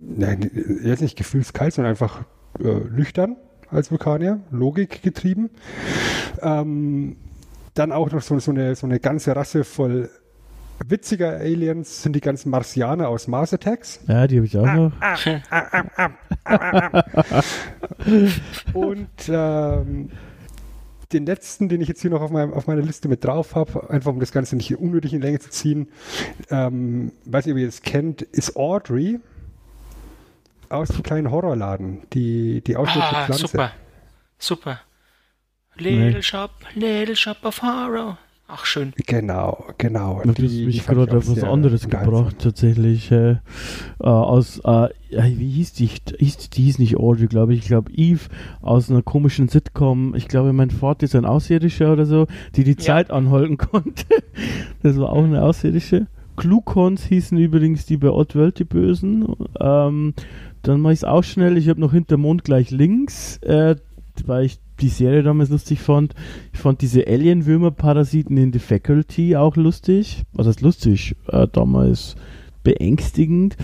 nein, 0.00 0.42
ist 0.42 1.00
nicht 1.00 1.16
gefühlskalt, 1.16 1.74
sondern 1.74 1.92
einfach 1.92 2.24
äh, 2.58 2.80
nüchtern 2.90 3.36
als 3.74 3.90
Vulkanier, 3.90 4.40
Logik 4.50 5.02
getrieben. 5.02 5.50
Ähm, 6.40 7.16
dann 7.74 7.92
auch 7.92 8.10
noch 8.10 8.22
so, 8.22 8.38
so, 8.38 8.50
eine, 8.50 8.74
so 8.74 8.86
eine 8.86 9.00
ganze 9.00 9.34
Rasse 9.34 9.64
voll 9.64 10.10
witziger 10.86 11.38
Aliens 11.38 12.02
sind 12.02 12.14
die 12.14 12.20
ganzen 12.20 12.50
Marsianer 12.50 13.08
aus 13.08 13.28
Mars 13.28 13.52
Attacks. 13.54 14.00
Ja, 14.06 14.26
die 14.26 14.36
habe 14.36 14.46
ich 14.46 14.58
auch 14.58 14.66
noch. 14.66 14.92
Und 18.74 19.08
ähm, 19.28 20.10
den 21.12 21.26
letzten, 21.26 21.68
den 21.68 21.80
ich 21.80 21.88
jetzt 21.88 22.02
hier 22.02 22.10
noch 22.10 22.22
auf, 22.22 22.30
meinem, 22.30 22.52
auf 22.52 22.66
meiner 22.66 22.82
Liste 22.82 23.08
mit 23.08 23.24
drauf 23.24 23.54
habe, 23.54 23.88
einfach 23.90 24.12
um 24.12 24.20
das 24.20 24.32
Ganze 24.32 24.56
nicht 24.56 24.76
unnötig 24.76 25.14
in 25.14 25.22
Länge 25.22 25.38
zu 25.38 25.50
ziehen, 25.50 25.88
ähm, 26.50 27.12
weiß 27.24 27.46
nicht, 27.46 27.54
ob 27.54 27.58
ihr 27.60 27.66
das 27.66 27.82
kennt, 27.82 28.22
ist 28.22 28.56
Audrey 28.56 29.20
aus 30.74 30.88
dem 30.88 31.02
kleinen 31.02 31.30
Horrorladen, 31.30 32.02
die, 32.12 32.62
die 32.62 32.76
ausländische 32.76 33.16
Ah, 33.16 33.24
Pflanze. 33.24 33.46
super. 33.46 33.70
Super. 34.38 34.80
Little 35.76 36.12
Nee. 36.12 36.22
Shop, 36.22 36.50
Little 36.74 37.16
Shop 37.16 37.38
of 37.44 37.62
Horror. 37.62 38.18
Ach, 38.46 38.66
schön. 38.66 38.92
Genau, 39.06 39.64
genau. 39.78 40.20
Du 40.22 40.28
hast 40.28 40.38
Die- 40.38 40.48
die 40.48 40.66
mich 40.66 40.86
gerade 40.86 41.10
auch 41.10 41.16
auf 41.16 41.26
was 41.28 41.34
sehr 41.34 41.48
anderes 41.50 41.88
gebracht, 41.88 42.36
tatsächlich. 42.38 43.10
Äh, 43.10 43.30
äh, 43.30 43.36
aus, 44.00 44.58
äh, 44.58 44.88
ja, 45.08 45.24
wie 45.24 45.50
hieß 45.50 45.72
die? 45.72 45.86
Hieß, 45.86 46.50
die 46.50 46.62
hieß 46.64 46.78
nicht 46.78 46.96
Audrey, 46.98 47.26
glaube 47.26 47.54
ich. 47.54 47.60
Ich 47.60 47.66
glaube 47.68 47.90
Eve 47.92 48.20
aus 48.60 48.90
einer 48.90 49.00
komischen 49.02 49.48
Sitcom. 49.48 50.14
Ich 50.14 50.28
glaube, 50.28 50.52
mein 50.52 50.70
Vater 50.70 51.04
ist 51.04 51.14
ein 51.16 51.24
Außerirdischer 51.24 51.90
oder 51.94 52.04
so, 52.04 52.26
die 52.54 52.64
die 52.64 52.76
Zeit 52.76 53.10
anhalten 53.10 53.56
konnte. 53.58 54.04
das 54.82 54.98
war 54.98 55.08
auch 55.10 55.24
eine 55.24 55.42
Außerirdische. 55.42 56.06
Glukons 56.36 57.04
hießen 57.04 57.38
übrigens 57.38 57.86
die 57.86 57.96
bei 57.96 58.10
Oddworld, 58.10 58.58
die 58.58 58.64
Bösen. 58.64 59.26
Ähm, 59.60 60.14
dann 60.62 60.80
mache 60.80 60.92
ich 60.92 61.00
es 61.00 61.04
auch 61.04 61.24
schnell. 61.24 61.56
Ich 61.56 61.68
habe 61.68 61.80
noch 61.80 61.92
hinter 61.92 62.16
Mond 62.16 62.44
gleich 62.44 62.70
links, 62.70 63.38
äh, 63.38 63.76
weil 64.26 64.46
ich 64.46 64.58
die 64.80 64.88
Serie 64.88 65.22
damals 65.22 65.50
lustig 65.50 65.80
fand. 65.80 66.14
Ich 66.52 66.58
fand 66.58 66.82
diese 66.82 67.06
Alien-Würmer-Parasiten 67.06 68.36
in 68.36 68.52
The 68.52 68.58
Faculty 68.58 69.36
auch 69.36 69.56
lustig. 69.56 70.22
Was 70.32 70.46
heißt 70.46 70.62
lustig? 70.62 71.16
Äh, 71.28 71.46
damals 71.52 72.16
beängstigend. 72.62 73.56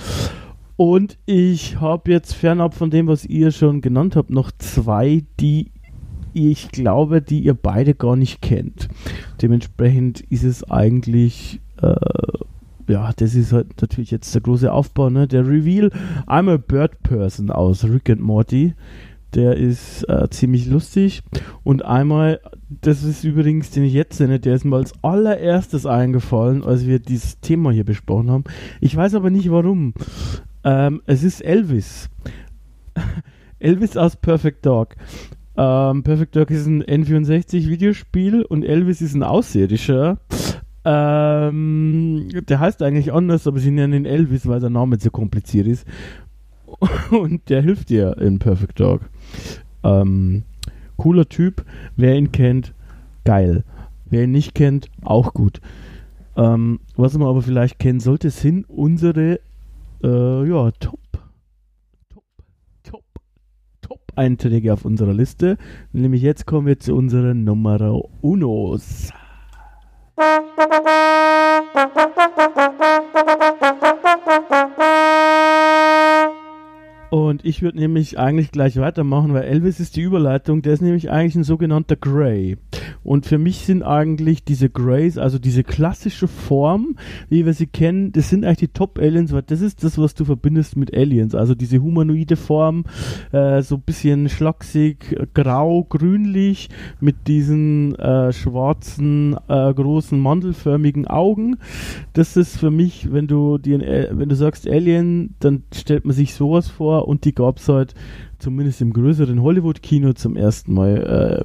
Und 0.77 1.19
ich 1.27 1.81
habe 1.81 2.11
jetzt 2.11 2.35
fernab 2.35 2.75
von 2.75 2.91
dem, 2.91 3.07
was 3.07 3.25
ihr 3.25 3.51
schon 3.51 3.81
genannt 3.81 4.17
habt, 4.17 4.31
noch 4.31 4.51
zwei, 4.53 5.25
die 5.39 5.73
ich 6.33 6.71
glaube, 6.71 7.23
die 7.23 7.41
ihr 7.41 7.55
beide 7.55 7.95
gar 7.95 8.17
nicht 8.17 8.41
kennt. 8.41 8.89
Dementsprechend 9.43 10.21
ist 10.21 10.45
es 10.45 10.65
eigentlich, 10.71 11.61
äh, 11.83 11.95
ja, 12.91 13.13
das 13.17 13.35
ist 13.35 13.53
halt 13.53 13.81
natürlich 13.81 14.11
jetzt 14.11 14.35
der 14.35 14.43
große 14.43 14.73
Aufbau, 14.73 15.11
ne? 15.11 15.29
Der 15.29 15.47
Reveal, 15.47 15.91
I'm 16.27 16.53
a 16.53 16.57
Bird 16.57 17.03
Person 17.03 17.51
aus 17.51 17.85
Rick 17.85 18.11
and 18.11 18.21
Morty. 18.21 18.75
Der 19.35 19.57
ist 19.57 20.03
äh, 20.09 20.29
ziemlich 20.31 20.67
lustig. 20.67 21.23
Und 21.63 21.85
einmal, 21.85 22.41
das 22.69 23.05
ist 23.05 23.23
übrigens, 23.23 23.71
den 23.71 23.85
ich 23.85 23.93
jetzt 23.93 24.19
nenne, 24.19 24.41
der 24.41 24.57
ist 24.57 24.65
mir 24.65 24.75
als 24.75 24.93
allererstes 25.03 25.87
eingefallen, 25.87 26.65
als 26.65 26.85
wir 26.85 26.99
dieses 26.99 27.39
Thema 27.39 27.71
hier 27.71 27.85
besprochen 27.85 28.29
haben. 28.29 28.45
Ich 28.81 28.97
weiß 28.97 29.15
aber 29.15 29.31
nicht 29.31 29.51
warum. 29.51 29.95
Ähm, 30.65 31.01
es 31.07 31.23
ist 31.23 31.43
Elvis. 31.43 32.11
Elvis 33.61 33.97
aus 33.97 34.17
Perfect 34.17 34.67
Dog. 34.67 34.97
Ähm, 35.57 36.03
Perfect 36.03 36.35
Dog 36.35 36.51
ist 36.51 36.67
ein 36.67 36.83
N64-Videospiel 36.83 38.43
und 38.43 38.65
Elvis 38.65 39.01
ist 39.01 39.15
ein 39.15 39.23
Außerirdischer. 39.23 40.19
Ähm, 40.85 42.29
der 42.49 42.61
heißt 42.61 42.83
eigentlich 42.83 43.13
anders, 43.13 43.47
aber 43.47 43.59
sie 43.59 43.71
nennen 43.71 43.93
ihn 43.93 44.07
Elvis, 44.07 44.47
weil 44.47 44.61
sein 44.61 44.73
Name 44.73 44.99
so 44.99 45.11
kompliziert 45.11 45.67
ist. 45.67 45.87
Und 47.11 47.49
der 47.49 47.63
hilft 47.63 47.91
dir 47.91 48.17
in 48.19 48.39
Perfect 48.39 48.81
Dog. 48.81 49.03
Ähm, 49.83 50.45
cooler 50.97 51.29
Typ. 51.29 51.65
Wer 51.97 52.17
ihn 52.17 52.33
kennt, 52.33 52.75
geil. 53.25 53.65
Wer 54.07 54.25
ihn 54.25 54.33
nicht 54.33 54.55
kennt, 54.55 54.89
auch 55.03 55.35
gut. 55.35 55.61
Ähm, 56.37 56.81
was 56.97 57.17
man 57.19 57.29
aber 57.29 57.43
vielleicht 57.43 57.79
kennen 57.79 58.01
sollte, 58.01 58.31
sind 58.31 58.69
unsere 58.69 59.41
äh, 60.03 60.49
ja, 60.49 60.71
Top, 60.73 61.01
Top, 62.09 62.25
Top, 62.83 63.05
Top-Einträge 63.83 64.73
auf 64.73 64.85
unserer 64.85 65.13
Liste. 65.13 65.59
Nämlich 65.93 66.23
jetzt 66.23 66.47
kommen 66.47 66.67
wir 66.67 66.79
zu 66.81 66.95
unseren 66.95 67.45
Nummer 67.45 68.01
Unos. 68.23 69.13
Thank 70.61 72.19
you. 72.19 72.20
Und 77.31 77.45
ich 77.45 77.63
würde 77.63 77.79
nämlich 77.79 78.19
eigentlich 78.19 78.51
gleich 78.51 78.77
weitermachen, 78.77 79.33
weil 79.33 79.45
Elvis 79.45 79.79
ist 79.79 79.95
die 79.95 80.03
Überleitung, 80.03 80.63
der 80.63 80.73
ist 80.73 80.83
nämlich 80.83 81.13
eigentlich 81.13 81.37
ein 81.37 81.45
sogenannter 81.45 81.95
Grey. 81.95 82.57
Und 83.05 83.25
für 83.25 83.39
mich 83.39 83.59
sind 83.59 83.85
eigentlich 83.85 84.43
diese 84.43 84.69
Greys, 84.69 85.17
also 85.17 85.39
diese 85.39 85.63
klassische 85.63 86.27
Form, 86.27 86.97
wie 87.29 87.47
wir 87.47 87.55
sie 87.55 87.69
kennen, 87.69 88.11
das 88.11 88.31
sind 88.31 88.45
eigentlich 88.45 88.59
die 88.59 88.69
Top-Aliens, 88.69 89.33
weil 89.33 89.43
das 89.43 89.61
ist 89.61 89.85
das, 89.85 89.97
was 89.97 90.15
du 90.15 90.25
verbindest 90.25 90.77
mit 90.77 90.93
Aliens. 90.93 91.37
Also 91.37 91.55
diese 91.55 91.79
humanoide 91.79 92.35
Form, 92.35 92.85
äh, 93.31 93.63
so 93.63 93.77
ein 93.77 93.83
bisschen 93.83 94.29
schlaksig, 94.29 95.17
grau, 95.33 95.85
grünlich, 95.85 96.69
mit 96.99 97.29
diesen 97.29 97.95
äh, 97.95 98.33
schwarzen, 98.33 99.37
äh, 99.47 99.73
großen, 99.73 100.19
mandelförmigen 100.19 101.07
Augen. 101.07 101.59
Das 102.13 102.37
ist 102.37 102.59
für 102.59 102.73
mich, 102.73 103.13
wenn 103.13 103.29
du 103.29 103.59
dir, 103.59 103.79
wenn 104.11 104.29
du 104.29 104.35
sagst 104.35 104.69
Alien, 104.69 105.37
dann 105.39 105.63
stellt 105.73 106.05
man 106.05 106.15
sich 106.15 106.35
sowas 106.35 106.69
vor 106.69 107.07
und 107.07 107.20
die 107.25 107.35
gab 107.35 107.59
es 107.59 107.69
halt 107.69 107.95
zumindest 108.39 108.81
im 108.81 108.93
größeren 108.93 109.43
Hollywood-Kino 109.43 110.13
zum 110.15 110.37
ersten 110.37 110.75
Mal, 110.75 111.45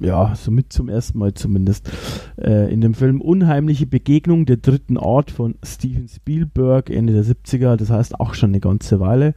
äh, 0.00 0.06
ja, 0.06 0.34
somit 0.36 0.72
zum 0.72 0.88
ersten 0.88 1.18
Mal 1.18 1.34
zumindest, 1.34 1.90
äh, 2.36 2.72
in 2.72 2.80
dem 2.80 2.94
Film 2.94 3.20
Unheimliche 3.20 3.86
Begegnung 3.86 4.46
der 4.46 4.58
dritten 4.58 4.96
Art 4.96 5.30
von 5.30 5.56
Steven 5.64 6.08
Spielberg, 6.08 6.90
Ende 6.90 7.12
der 7.12 7.24
70er, 7.24 7.76
das 7.76 7.90
heißt 7.90 8.20
auch 8.20 8.34
schon 8.34 8.50
eine 8.50 8.60
ganze 8.60 9.00
Weile. 9.00 9.34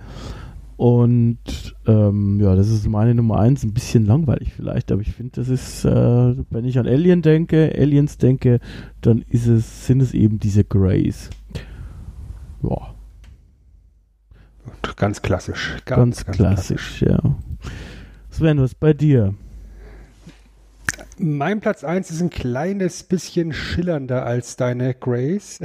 Und 0.82 1.76
ähm, 1.86 2.40
ja, 2.42 2.56
das 2.56 2.70
ist 2.70 2.90
meine 2.90 3.14
Nummer 3.14 3.40
eins, 3.40 3.64
ein 3.64 3.72
bisschen 3.72 4.04
langweilig 4.08 4.52
vielleicht, 4.52 4.92
aber 4.92 5.02
ich 5.02 5.12
finde, 5.12 5.34
das 5.36 5.48
ist, 5.48 5.86
äh, 5.86 6.36
wenn 6.50 6.66
ich 6.66 6.80
an 6.80 6.88
Alien 6.88 7.22
denke, 7.22 7.72
Aliens 7.78 8.18
denke, 8.18 8.60
dann 9.02 9.24
ist 9.30 9.46
es, 9.46 9.86
sind 9.86 10.02
es 10.02 10.16
eben 10.16 10.40
diese 10.40 10.64
Greys. 10.64 11.30
Ja, 12.64 12.96
Ganz 14.96 15.22
klassisch. 15.22 15.78
ganz, 15.86 16.26
klassisch, 16.26 17.02
ja. 17.02 17.20
Sven, 18.30 18.60
was 18.62 18.76
bei 18.76 18.94
dir? 18.94 19.36
Mein 21.18 21.60
Platz 21.60 21.84
1 21.84 22.12
ist 22.12 22.22
ein 22.22 22.30
kleines 22.30 23.04
bisschen 23.04 23.54
schillernder 23.54 24.26
als 24.26 24.56
deine 24.56 24.94
Grace. 24.94 25.60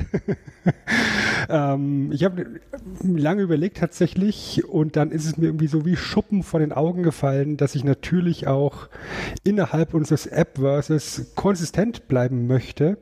ähm, 1.48 2.10
ich 2.12 2.24
habe 2.24 2.60
lange 3.02 3.42
überlegt 3.42 3.78
tatsächlich 3.78 4.64
und 4.68 4.96
dann 4.96 5.10
ist 5.10 5.24
es 5.24 5.36
mir 5.36 5.46
irgendwie 5.46 5.66
so 5.66 5.84
wie 5.84 5.96
Schuppen 5.96 6.42
vor 6.42 6.60
den 6.60 6.72
Augen 6.72 7.02
gefallen, 7.02 7.56
dass 7.56 7.74
ich 7.74 7.84
natürlich 7.84 8.46
auch 8.46 8.88
innerhalb 9.44 9.94
unseres 9.94 10.26
App-Verses 10.26 11.32
konsistent 11.34 12.08
bleiben 12.08 12.46
möchte. 12.46 12.98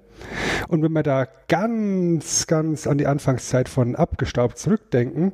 Und 0.68 0.83
wenn 0.83 0.92
wir 0.92 1.03
da 1.03 1.27
ganz, 1.49 2.47
ganz 2.47 2.87
an 2.87 2.99
die 2.99 3.07
Anfangszeit 3.07 3.68
von 3.68 3.97
Abgestaubt 3.97 4.59
zurückdenken, 4.59 5.33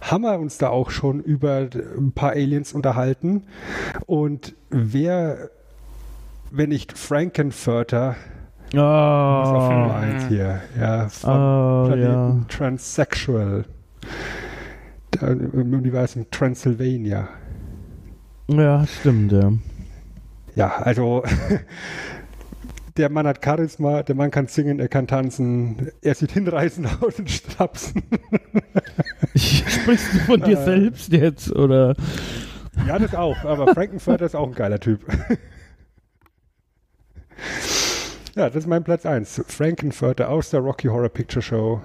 haben 0.00 0.22
wir 0.22 0.38
uns 0.38 0.58
da 0.58 0.68
auch 0.68 0.90
schon 0.90 1.20
über 1.20 1.68
ein 1.98 2.12
paar 2.12 2.30
Aliens 2.30 2.72
unterhalten. 2.72 3.44
Und 4.06 4.54
wer 4.70 5.50
wenn 6.52 6.68
nicht 6.68 6.96
Frankenfurter 6.96 8.16
ist 8.72 8.78
auf 8.78 9.70
Nummer 9.70 9.90
Oh, 9.90 10.02
1 10.02 10.28
hier. 10.28 10.60
Ja, 10.78 11.08
von 11.08 11.30
oh 11.30 11.86
Planeten 11.86 12.38
ja. 12.40 12.44
Transsexual. 12.48 13.64
Da, 15.10 15.28
Im 15.28 15.74
Universum 15.74 16.26
Transylvania. 16.30 17.28
Ja, 18.48 18.86
stimmt, 18.86 19.32
ja. 19.32 19.52
Ja, 20.54 20.76
also 20.78 21.22
der 22.96 23.08
Mann 23.10 23.26
hat 23.26 23.42
Charisma, 23.44 24.02
der 24.02 24.14
Mann 24.14 24.30
kann 24.30 24.46
singen, 24.46 24.78
er 24.80 24.88
kann 24.88 25.06
tanzen, 25.06 25.90
er 26.02 26.14
sieht 26.14 26.32
hinreißend 26.32 26.88
aus 27.02 27.18
in 27.18 27.28
Strapsen. 27.28 28.02
Sprichst 29.36 30.14
du 30.14 30.18
von 30.20 30.40
dir 30.42 30.58
Äh. 30.58 30.64
selbst 30.64 31.12
jetzt, 31.12 31.52
oder? 31.54 31.94
Ja, 32.86 32.98
das 32.98 33.14
auch, 33.14 33.44
aber 33.44 33.72
Frankenfurter 33.74 34.26
ist 34.26 34.34
auch 34.34 34.48
ein 34.48 34.54
geiler 34.54 34.80
Typ. 34.80 35.04
Ja, 38.34 38.46
das 38.46 38.56
ist 38.56 38.66
mein 38.66 38.82
Platz 38.82 39.04
1. 39.04 39.44
Frankenfurter 39.46 40.30
aus 40.30 40.48
der 40.48 40.60
Rocky 40.60 40.88
Horror 40.88 41.10
Picture 41.10 41.42
Show. 41.42 41.82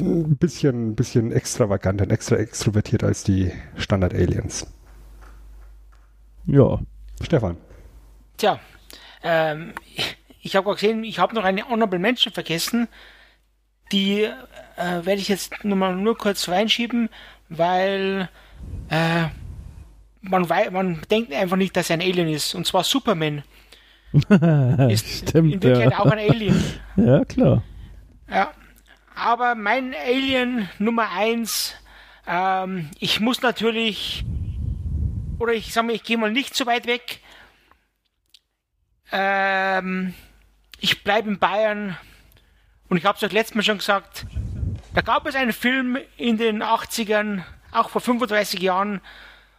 Ein 0.00 0.36
bisschen, 0.36 0.96
bisschen 0.96 1.30
extravaganter, 1.30 2.10
extra 2.10 2.36
extrovertiert 2.36 3.04
als 3.04 3.22
die 3.22 3.52
Standard-Aliens. 3.76 4.66
Ja. 6.46 6.80
Stefan. 7.22 7.56
Tja, 8.38 8.58
ähm, 9.22 9.72
ich 10.42 10.56
habe 10.56 10.64
gerade 10.64 10.80
gesehen, 10.80 11.04
ich 11.04 11.20
habe 11.20 11.34
noch 11.34 11.44
eine 11.44 11.68
Honorable 11.68 12.00
Mention 12.00 12.32
vergessen. 12.32 12.88
Die 13.92 14.22
äh, 14.22 14.32
werde 14.76 15.20
ich 15.20 15.28
jetzt 15.28 15.64
nur 15.64 15.76
mal 15.76 15.94
nur 15.94 16.18
kurz 16.18 16.48
reinschieben, 16.48 17.08
weil 17.48 18.28
äh, 18.88 19.26
man, 20.22 20.48
wei 20.48 20.70
man 20.70 21.02
denkt 21.08 21.32
einfach 21.32 21.56
nicht, 21.56 21.76
dass 21.76 21.90
er 21.90 21.98
ein 21.98 22.02
Alien 22.02 22.28
ist. 22.28 22.54
Und 22.54 22.66
zwar 22.66 22.82
Superman. 22.82 23.44
Ist 24.90 25.28
Stimmt, 25.28 25.54
in 25.54 25.62
Wirklichkeit 25.62 25.90
ja. 25.92 25.98
auch 25.98 26.10
ein 26.10 26.30
Alien. 26.30 26.64
Ja, 26.96 27.24
klar. 27.24 27.62
Ja. 28.30 28.52
Aber 29.16 29.54
mein 29.54 29.94
Alien 29.94 30.68
Nummer 30.78 31.10
eins, 31.10 31.74
ähm, 32.26 32.90
ich 32.98 33.20
muss 33.20 33.42
natürlich, 33.42 34.24
oder 35.38 35.52
ich 35.52 35.72
sage 35.72 35.88
mal, 35.88 35.92
ich 35.94 36.02
gehe 36.04 36.18
mal 36.18 36.32
nicht 36.32 36.54
so 36.54 36.66
weit 36.66 36.86
weg. 36.86 37.20
ähm, 39.12 40.14
ich 40.80 41.04
bleibe 41.04 41.30
in 41.30 41.38
Bayern 41.38 41.96
und 42.88 42.96
ich 42.96 43.04
habe 43.04 43.16
es 43.16 43.22
euch 43.22 43.32
letztes 43.32 43.54
Mal 43.54 43.62
schon 43.62 43.78
gesagt, 43.78 44.26
da 44.94 45.00
gab 45.00 45.26
es 45.26 45.34
einen 45.34 45.52
Film 45.52 45.98
in 46.16 46.36
den 46.36 46.62
80ern, 46.62 47.42
auch 47.72 47.88
vor 47.90 48.00
35 48.00 48.60
Jahren, 48.60 49.00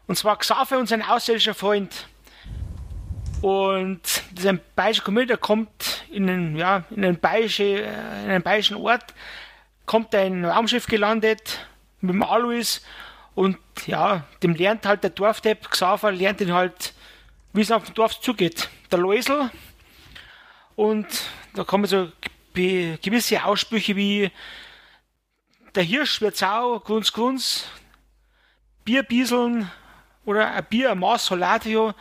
und 0.08 0.18
zwar 0.18 0.38
Xaver 0.38 0.78
und 0.78 0.88
sein 0.88 1.01
ausländischer 1.01 1.53
Freund. 1.53 2.08
Und 3.46 4.02
bayerischer 4.76 5.04
Komödie, 5.04 5.28
der 5.28 5.38
kommt 5.38 6.04
in 6.10 6.28
einen, 6.28 6.56
ja, 6.56 6.84
in 6.89 7.06
einen, 7.06 7.20
bayerische, 7.20 7.84
äh, 7.84 8.24
in 8.24 8.32
einen 8.32 8.41
bayerischen 8.41 8.76
Ort, 8.78 9.14
kommt 9.86 10.16
ein 10.16 10.43
Raumschiff 10.43 10.88
gelandet 10.88 11.60
mit 12.02 12.16
dem 12.16 12.24
Alois 12.24 12.82
und 13.36 13.60
ja, 13.86 14.24
dem 14.41 14.56
lernt 14.56 14.88
halt 14.88 15.04
der 15.04 15.12
Dorfdepp, 15.12 15.70
Xaver 15.70 16.12
lernt 16.12 16.41
ihn 16.41 16.54
halt, 16.54 16.96
wie 17.54 17.62
es 17.62 17.70
auf 17.70 17.84
dem 17.84 17.93
Dorf 17.93 18.20
zugeht. 18.20 18.68
Der 18.91 18.98
Läusel. 18.98 19.52
Und 20.76 21.06
da 21.54 21.64
kommen 21.64 21.86
so 21.86 22.12
gewisse 22.56 23.46
Aussprüche 23.46 23.96
wie 23.96 24.32
der 25.76 25.84
Hirsch 25.84 26.20
wird 26.20 26.36
sau, 26.36 26.80
Grunz, 26.80 27.14
Grunz, 27.14 27.66
Bierbieseln 28.86 29.70
oder 30.26 30.52
ein 30.52 30.66
Bier, 30.66 30.93
ein 30.93 30.98
Maß 30.98 31.28
Solatio. 31.28 31.93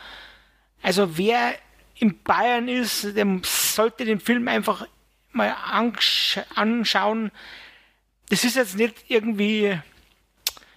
Also 0.84 1.16
wer 1.16 1.54
in 1.94 2.22
Bayern 2.22 2.68
ist, 2.68 3.16
der 3.16 3.26
sollte 3.42 4.04
den 4.04 4.20
Film 4.20 4.46
einfach 4.48 4.86
mal 5.32 5.56
anschauen. 6.54 7.30
Das 8.28 8.44
ist 8.44 8.56
jetzt 8.56 8.76
nicht 8.76 9.06
irgendwie, 9.08 9.80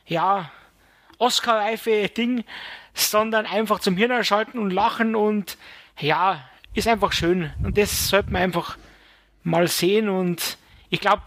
ja, 0.06 0.50
Oscar-reife 1.18 2.08
Ding, 2.08 2.46
sondern 2.94 3.46
einfach 3.46 3.80
zum 3.82 3.98
Hirn 3.98 4.12
erschalten 4.12 4.60
und 4.60 4.72
lachen 4.72 5.14
und 5.14 5.58
ja, 6.00 6.42
ist 6.74 6.88
einfach 6.88 7.12
schön. 7.12 7.52
Und 7.62 7.78
das 7.78 8.08
sollte 8.08 8.32
man 8.32 8.44
einfach 8.44 8.78
mal 9.44 9.68
sehen 9.68 10.08
und 10.08 10.58
ich 10.90 11.02
glaube, 11.02 11.24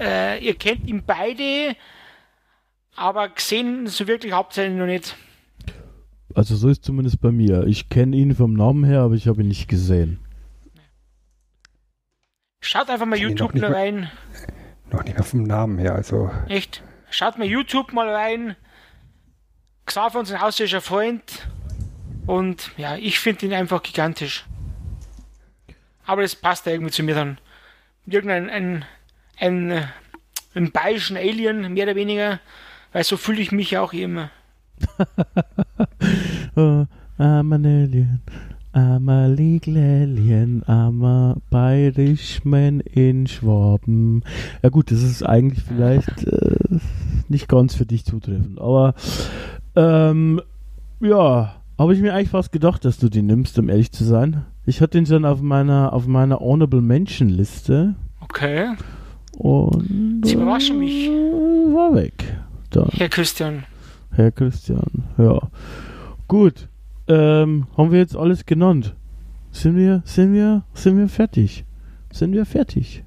äh, 0.00 0.44
ihr 0.44 0.56
kennt 0.58 0.88
ihn 0.88 1.04
beide, 1.06 1.76
aber 2.96 3.28
gesehen 3.28 3.86
so 3.86 4.08
wirklich 4.08 4.32
hauptsächlich 4.32 4.76
noch 4.76 4.86
nicht. 4.86 5.14
Also 6.36 6.54
so 6.54 6.68
ist 6.68 6.84
zumindest 6.84 7.22
bei 7.22 7.32
mir. 7.32 7.66
Ich 7.66 7.88
kenne 7.88 8.14
ihn 8.14 8.34
vom 8.34 8.52
Namen 8.52 8.84
her, 8.84 9.00
aber 9.00 9.14
ich 9.14 9.26
habe 9.26 9.40
ihn 9.40 9.48
nicht 9.48 9.68
gesehen. 9.68 10.18
Schaut 12.60 12.90
einfach 12.90 13.06
mal 13.06 13.18
YouTube 13.18 13.54
mal 13.54 13.72
rein. 13.72 14.10
Noch 14.92 15.02
nicht 15.04 15.14
mehr 15.14 15.24
vom 15.24 15.44
Namen 15.44 15.78
her, 15.78 15.94
also. 15.94 16.30
Echt? 16.46 16.82
Schaut 17.08 17.38
mal 17.38 17.46
YouTube 17.46 17.94
mal 17.94 18.10
rein. 18.10 18.54
Xaver, 19.86 20.18
unser 20.18 20.44
ausländischer 20.44 20.82
Freund. 20.82 21.48
Und 22.26 22.70
ja, 22.76 22.96
ich 22.96 23.18
finde 23.18 23.46
ihn 23.46 23.54
einfach 23.54 23.82
gigantisch. 23.82 24.44
Aber 26.04 26.20
das 26.20 26.36
passt 26.36 26.66
ja 26.66 26.72
irgendwie 26.72 26.92
zu 26.92 27.02
mir 27.02 27.14
dann. 27.14 27.38
Irgendein 28.04 28.50
ein, 28.50 28.84
ein, 29.38 29.70
äh, 29.70 29.86
ein 30.54 30.70
bayerischen 30.70 31.16
Alien, 31.16 31.72
mehr 31.72 31.84
oder 31.84 31.96
weniger. 31.96 32.40
Weil 32.92 33.04
so 33.04 33.16
fühle 33.16 33.40
ich 33.40 33.52
mich 33.52 33.78
auch 33.78 33.94
immer. 33.94 34.30
oh, 36.56 36.86
I'm 37.18 37.52
an 37.52 37.64
Alien. 37.64 38.20
I'm 38.76 39.08
a 39.08 39.26
legal 39.26 39.78
alien. 39.78 40.62
I'm 40.68 41.02
a 41.02 41.36
Bayerischman 41.48 42.80
in 42.80 43.26
Schwaben. 43.26 44.22
Ja 44.62 44.68
gut, 44.68 44.90
das 44.90 45.02
ist 45.02 45.22
eigentlich 45.22 45.64
vielleicht 45.64 46.24
äh, 46.24 46.78
nicht 47.28 47.48
ganz 47.48 47.74
für 47.74 47.86
dich 47.86 48.04
zutreffend. 48.04 48.60
Aber 48.60 48.92
ähm, 49.76 50.42
ja, 51.00 51.54
habe 51.78 51.94
ich 51.94 52.02
mir 52.02 52.12
eigentlich 52.12 52.28
fast 52.28 52.52
gedacht, 52.52 52.84
dass 52.84 52.98
du 52.98 53.08
den 53.08 53.24
nimmst, 53.24 53.58
um 53.58 53.70
ehrlich 53.70 53.92
zu 53.92 54.04
sein. 54.04 54.44
Ich 54.66 54.82
hatte 54.82 54.98
ihn 54.98 55.06
schon 55.06 55.24
auf 55.24 55.40
meiner 55.40 55.94
auf 55.94 56.06
meiner 56.06 56.40
Honorable 56.40 56.82
Mention 56.82 57.30
Liste. 57.30 57.94
Okay. 58.20 58.74
Und 59.38 60.20
Sie 60.22 60.34
überraschen 60.34 60.78
mich. 60.78 61.08
War 61.08 61.94
weg. 61.94 62.36
Dann. 62.68 62.88
Herr 62.92 63.08
Christian. 63.08 63.64
Herr 64.10 64.32
Christian, 64.32 65.04
ja. 65.16 65.38
Gut. 66.28 66.68
Ähm, 67.08 67.68
haben 67.76 67.92
wir 67.92 67.98
jetzt 67.98 68.16
alles 68.16 68.46
genannt? 68.46 68.96
Sind 69.52 69.76
wir, 69.76 70.02
sind 70.04 70.32
wir, 70.32 70.64
sind 70.74 70.98
wir 70.98 71.08
fertig? 71.08 71.64
Sind 72.10 72.32
wir 72.32 72.44
fertig? 72.44 73.04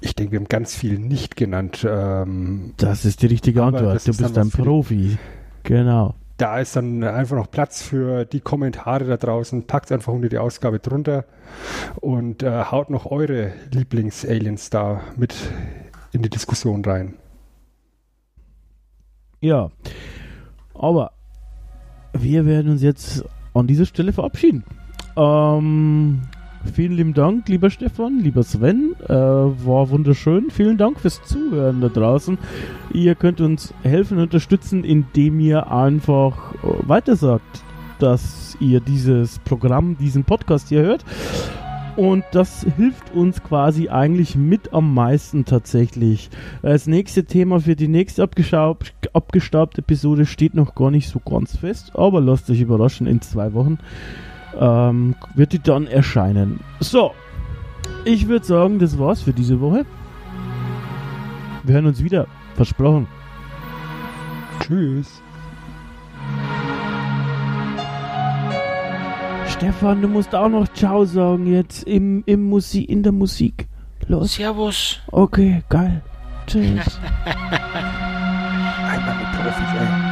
Ich 0.00 0.14
denke, 0.14 0.32
wir 0.32 0.40
haben 0.40 0.48
ganz 0.48 0.74
viel 0.74 0.98
nicht 0.98 1.36
genannt. 1.36 1.86
Ähm, 1.88 2.74
das 2.76 3.04
ist 3.04 3.22
die 3.22 3.26
richtige 3.26 3.62
Antwort. 3.62 4.06
Du 4.06 4.16
bist 4.16 4.36
ein 4.36 4.50
Profi. 4.50 5.16
Genau. 5.62 6.14
Da 6.36 6.58
ist 6.58 6.76
dann 6.76 7.02
einfach 7.02 7.36
noch 7.36 7.50
Platz 7.50 7.82
für 7.82 8.26
die 8.26 8.40
Kommentare 8.40 9.04
da 9.06 9.16
draußen. 9.16 9.66
Packt 9.66 9.90
einfach 9.90 10.12
unter 10.12 10.28
die 10.28 10.38
Ausgabe 10.38 10.80
drunter 10.80 11.24
und 12.00 12.42
äh, 12.42 12.64
haut 12.64 12.90
noch 12.90 13.06
eure 13.06 13.52
Lieblings-Aliens 13.72 14.68
da 14.68 15.00
mit 15.16 15.34
in 16.12 16.20
die 16.20 16.28
Diskussion 16.28 16.84
rein. 16.84 17.14
Ja, 19.40 19.70
aber 20.74 21.12
wir 22.22 22.46
werden 22.46 22.70
uns 22.70 22.82
jetzt 22.82 23.24
an 23.54 23.66
dieser 23.66 23.86
Stelle 23.86 24.12
verabschieden. 24.12 24.64
Ähm, 25.16 26.22
vielen 26.74 26.92
lieben 26.92 27.14
Dank, 27.14 27.48
lieber 27.48 27.70
Stefan, 27.70 28.20
lieber 28.20 28.42
Sven. 28.42 28.94
Äh, 29.08 29.14
war 29.14 29.90
wunderschön. 29.90 30.50
Vielen 30.50 30.76
Dank 30.76 31.00
fürs 31.00 31.22
Zuhören 31.24 31.80
da 31.80 31.88
draußen. 31.88 32.38
Ihr 32.92 33.14
könnt 33.14 33.40
uns 33.40 33.72
helfen 33.82 34.18
und 34.18 34.24
unterstützen, 34.24 34.84
indem 34.84 35.40
ihr 35.40 35.70
einfach 35.70 36.54
äh, 36.54 36.88
weitersagt, 36.88 37.62
dass 37.98 38.56
ihr 38.60 38.80
dieses 38.80 39.38
Programm, 39.40 39.96
diesen 39.98 40.24
Podcast 40.24 40.68
hier 40.68 40.82
hört. 40.82 41.04
Und 41.96 42.24
das 42.32 42.66
hilft 42.76 43.14
uns 43.14 43.42
quasi 43.42 43.88
eigentlich 43.88 44.36
mit 44.36 44.74
am 44.74 44.92
meisten 44.92 45.46
tatsächlich. 45.46 46.28
Das 46.60 46.86
nächste 46.86 47.24
Thema 47.24 47.60
für 47.60 47.74
die 47.74 47.88
nächste 47.88 48.22
abgestaubt, 48.22 48.92
abgestaubte 49.14 49.80
Episode 49.80 50.26
steht 50.26 50.54
noch 50.54 50.74
gar 50.74 50.90
nicht 50.90 51.08
so 51.08 51.20
ganz 51.20 51.56
fest, 51.56 51.92
aber 51.94 52.20
lasst 52.20 52.50
euch 52.50 52.60
überraschen, 52.60 53.06
in 53.06 53.22
zwei 53.22 53.54
Wochen 53.54 53.78
ähm, 54.58 55.14
wird 55.34 55.52
die 55.52 55.58
dann 55.58 55.86
erscheinen. 55.86 56.60
So, 56.80 57.12
ich 58.04 58.28
würde 58.28 58.44
sagen, 58.44 58.78
das 58.78 58.98
war's 58.98 59.22
für 59.22 59.32
diese 59.32 59.60
Woche. 59.60 59.86
Wir 61.64 61.74
hören 61.74 61.86
uns 61.86 62.02
wieder. 62.02 62.26
Versprochen. 62.54 63.06
Tschüss. 64.60 65.22
Stefan, 69.56 70.02
du 70.02 70.08
musst 70.08 70.34
auch 70.34 70.50
noch 70.50 70.68
Ciao 70.74 71.06
sagen 71.06 71.46
jetzt 71.46 71.84
im, 71.84 72.22
im 72.26 72.42
Musik, 72.44 72.90
in 72.90 73.02
der 73.02 73.12
Musik. 73.12 73.66
Los. 74.06 74.34
Servus. 74.34 75.00
Okay, 75.10 75.62
geil. 75.70 76.02
Tschüss. 76.46 77.00
Einmal 78.84 79.16
mit 79.16 79.32
Profis, 79.32 79.80
ey. 79.80 80.05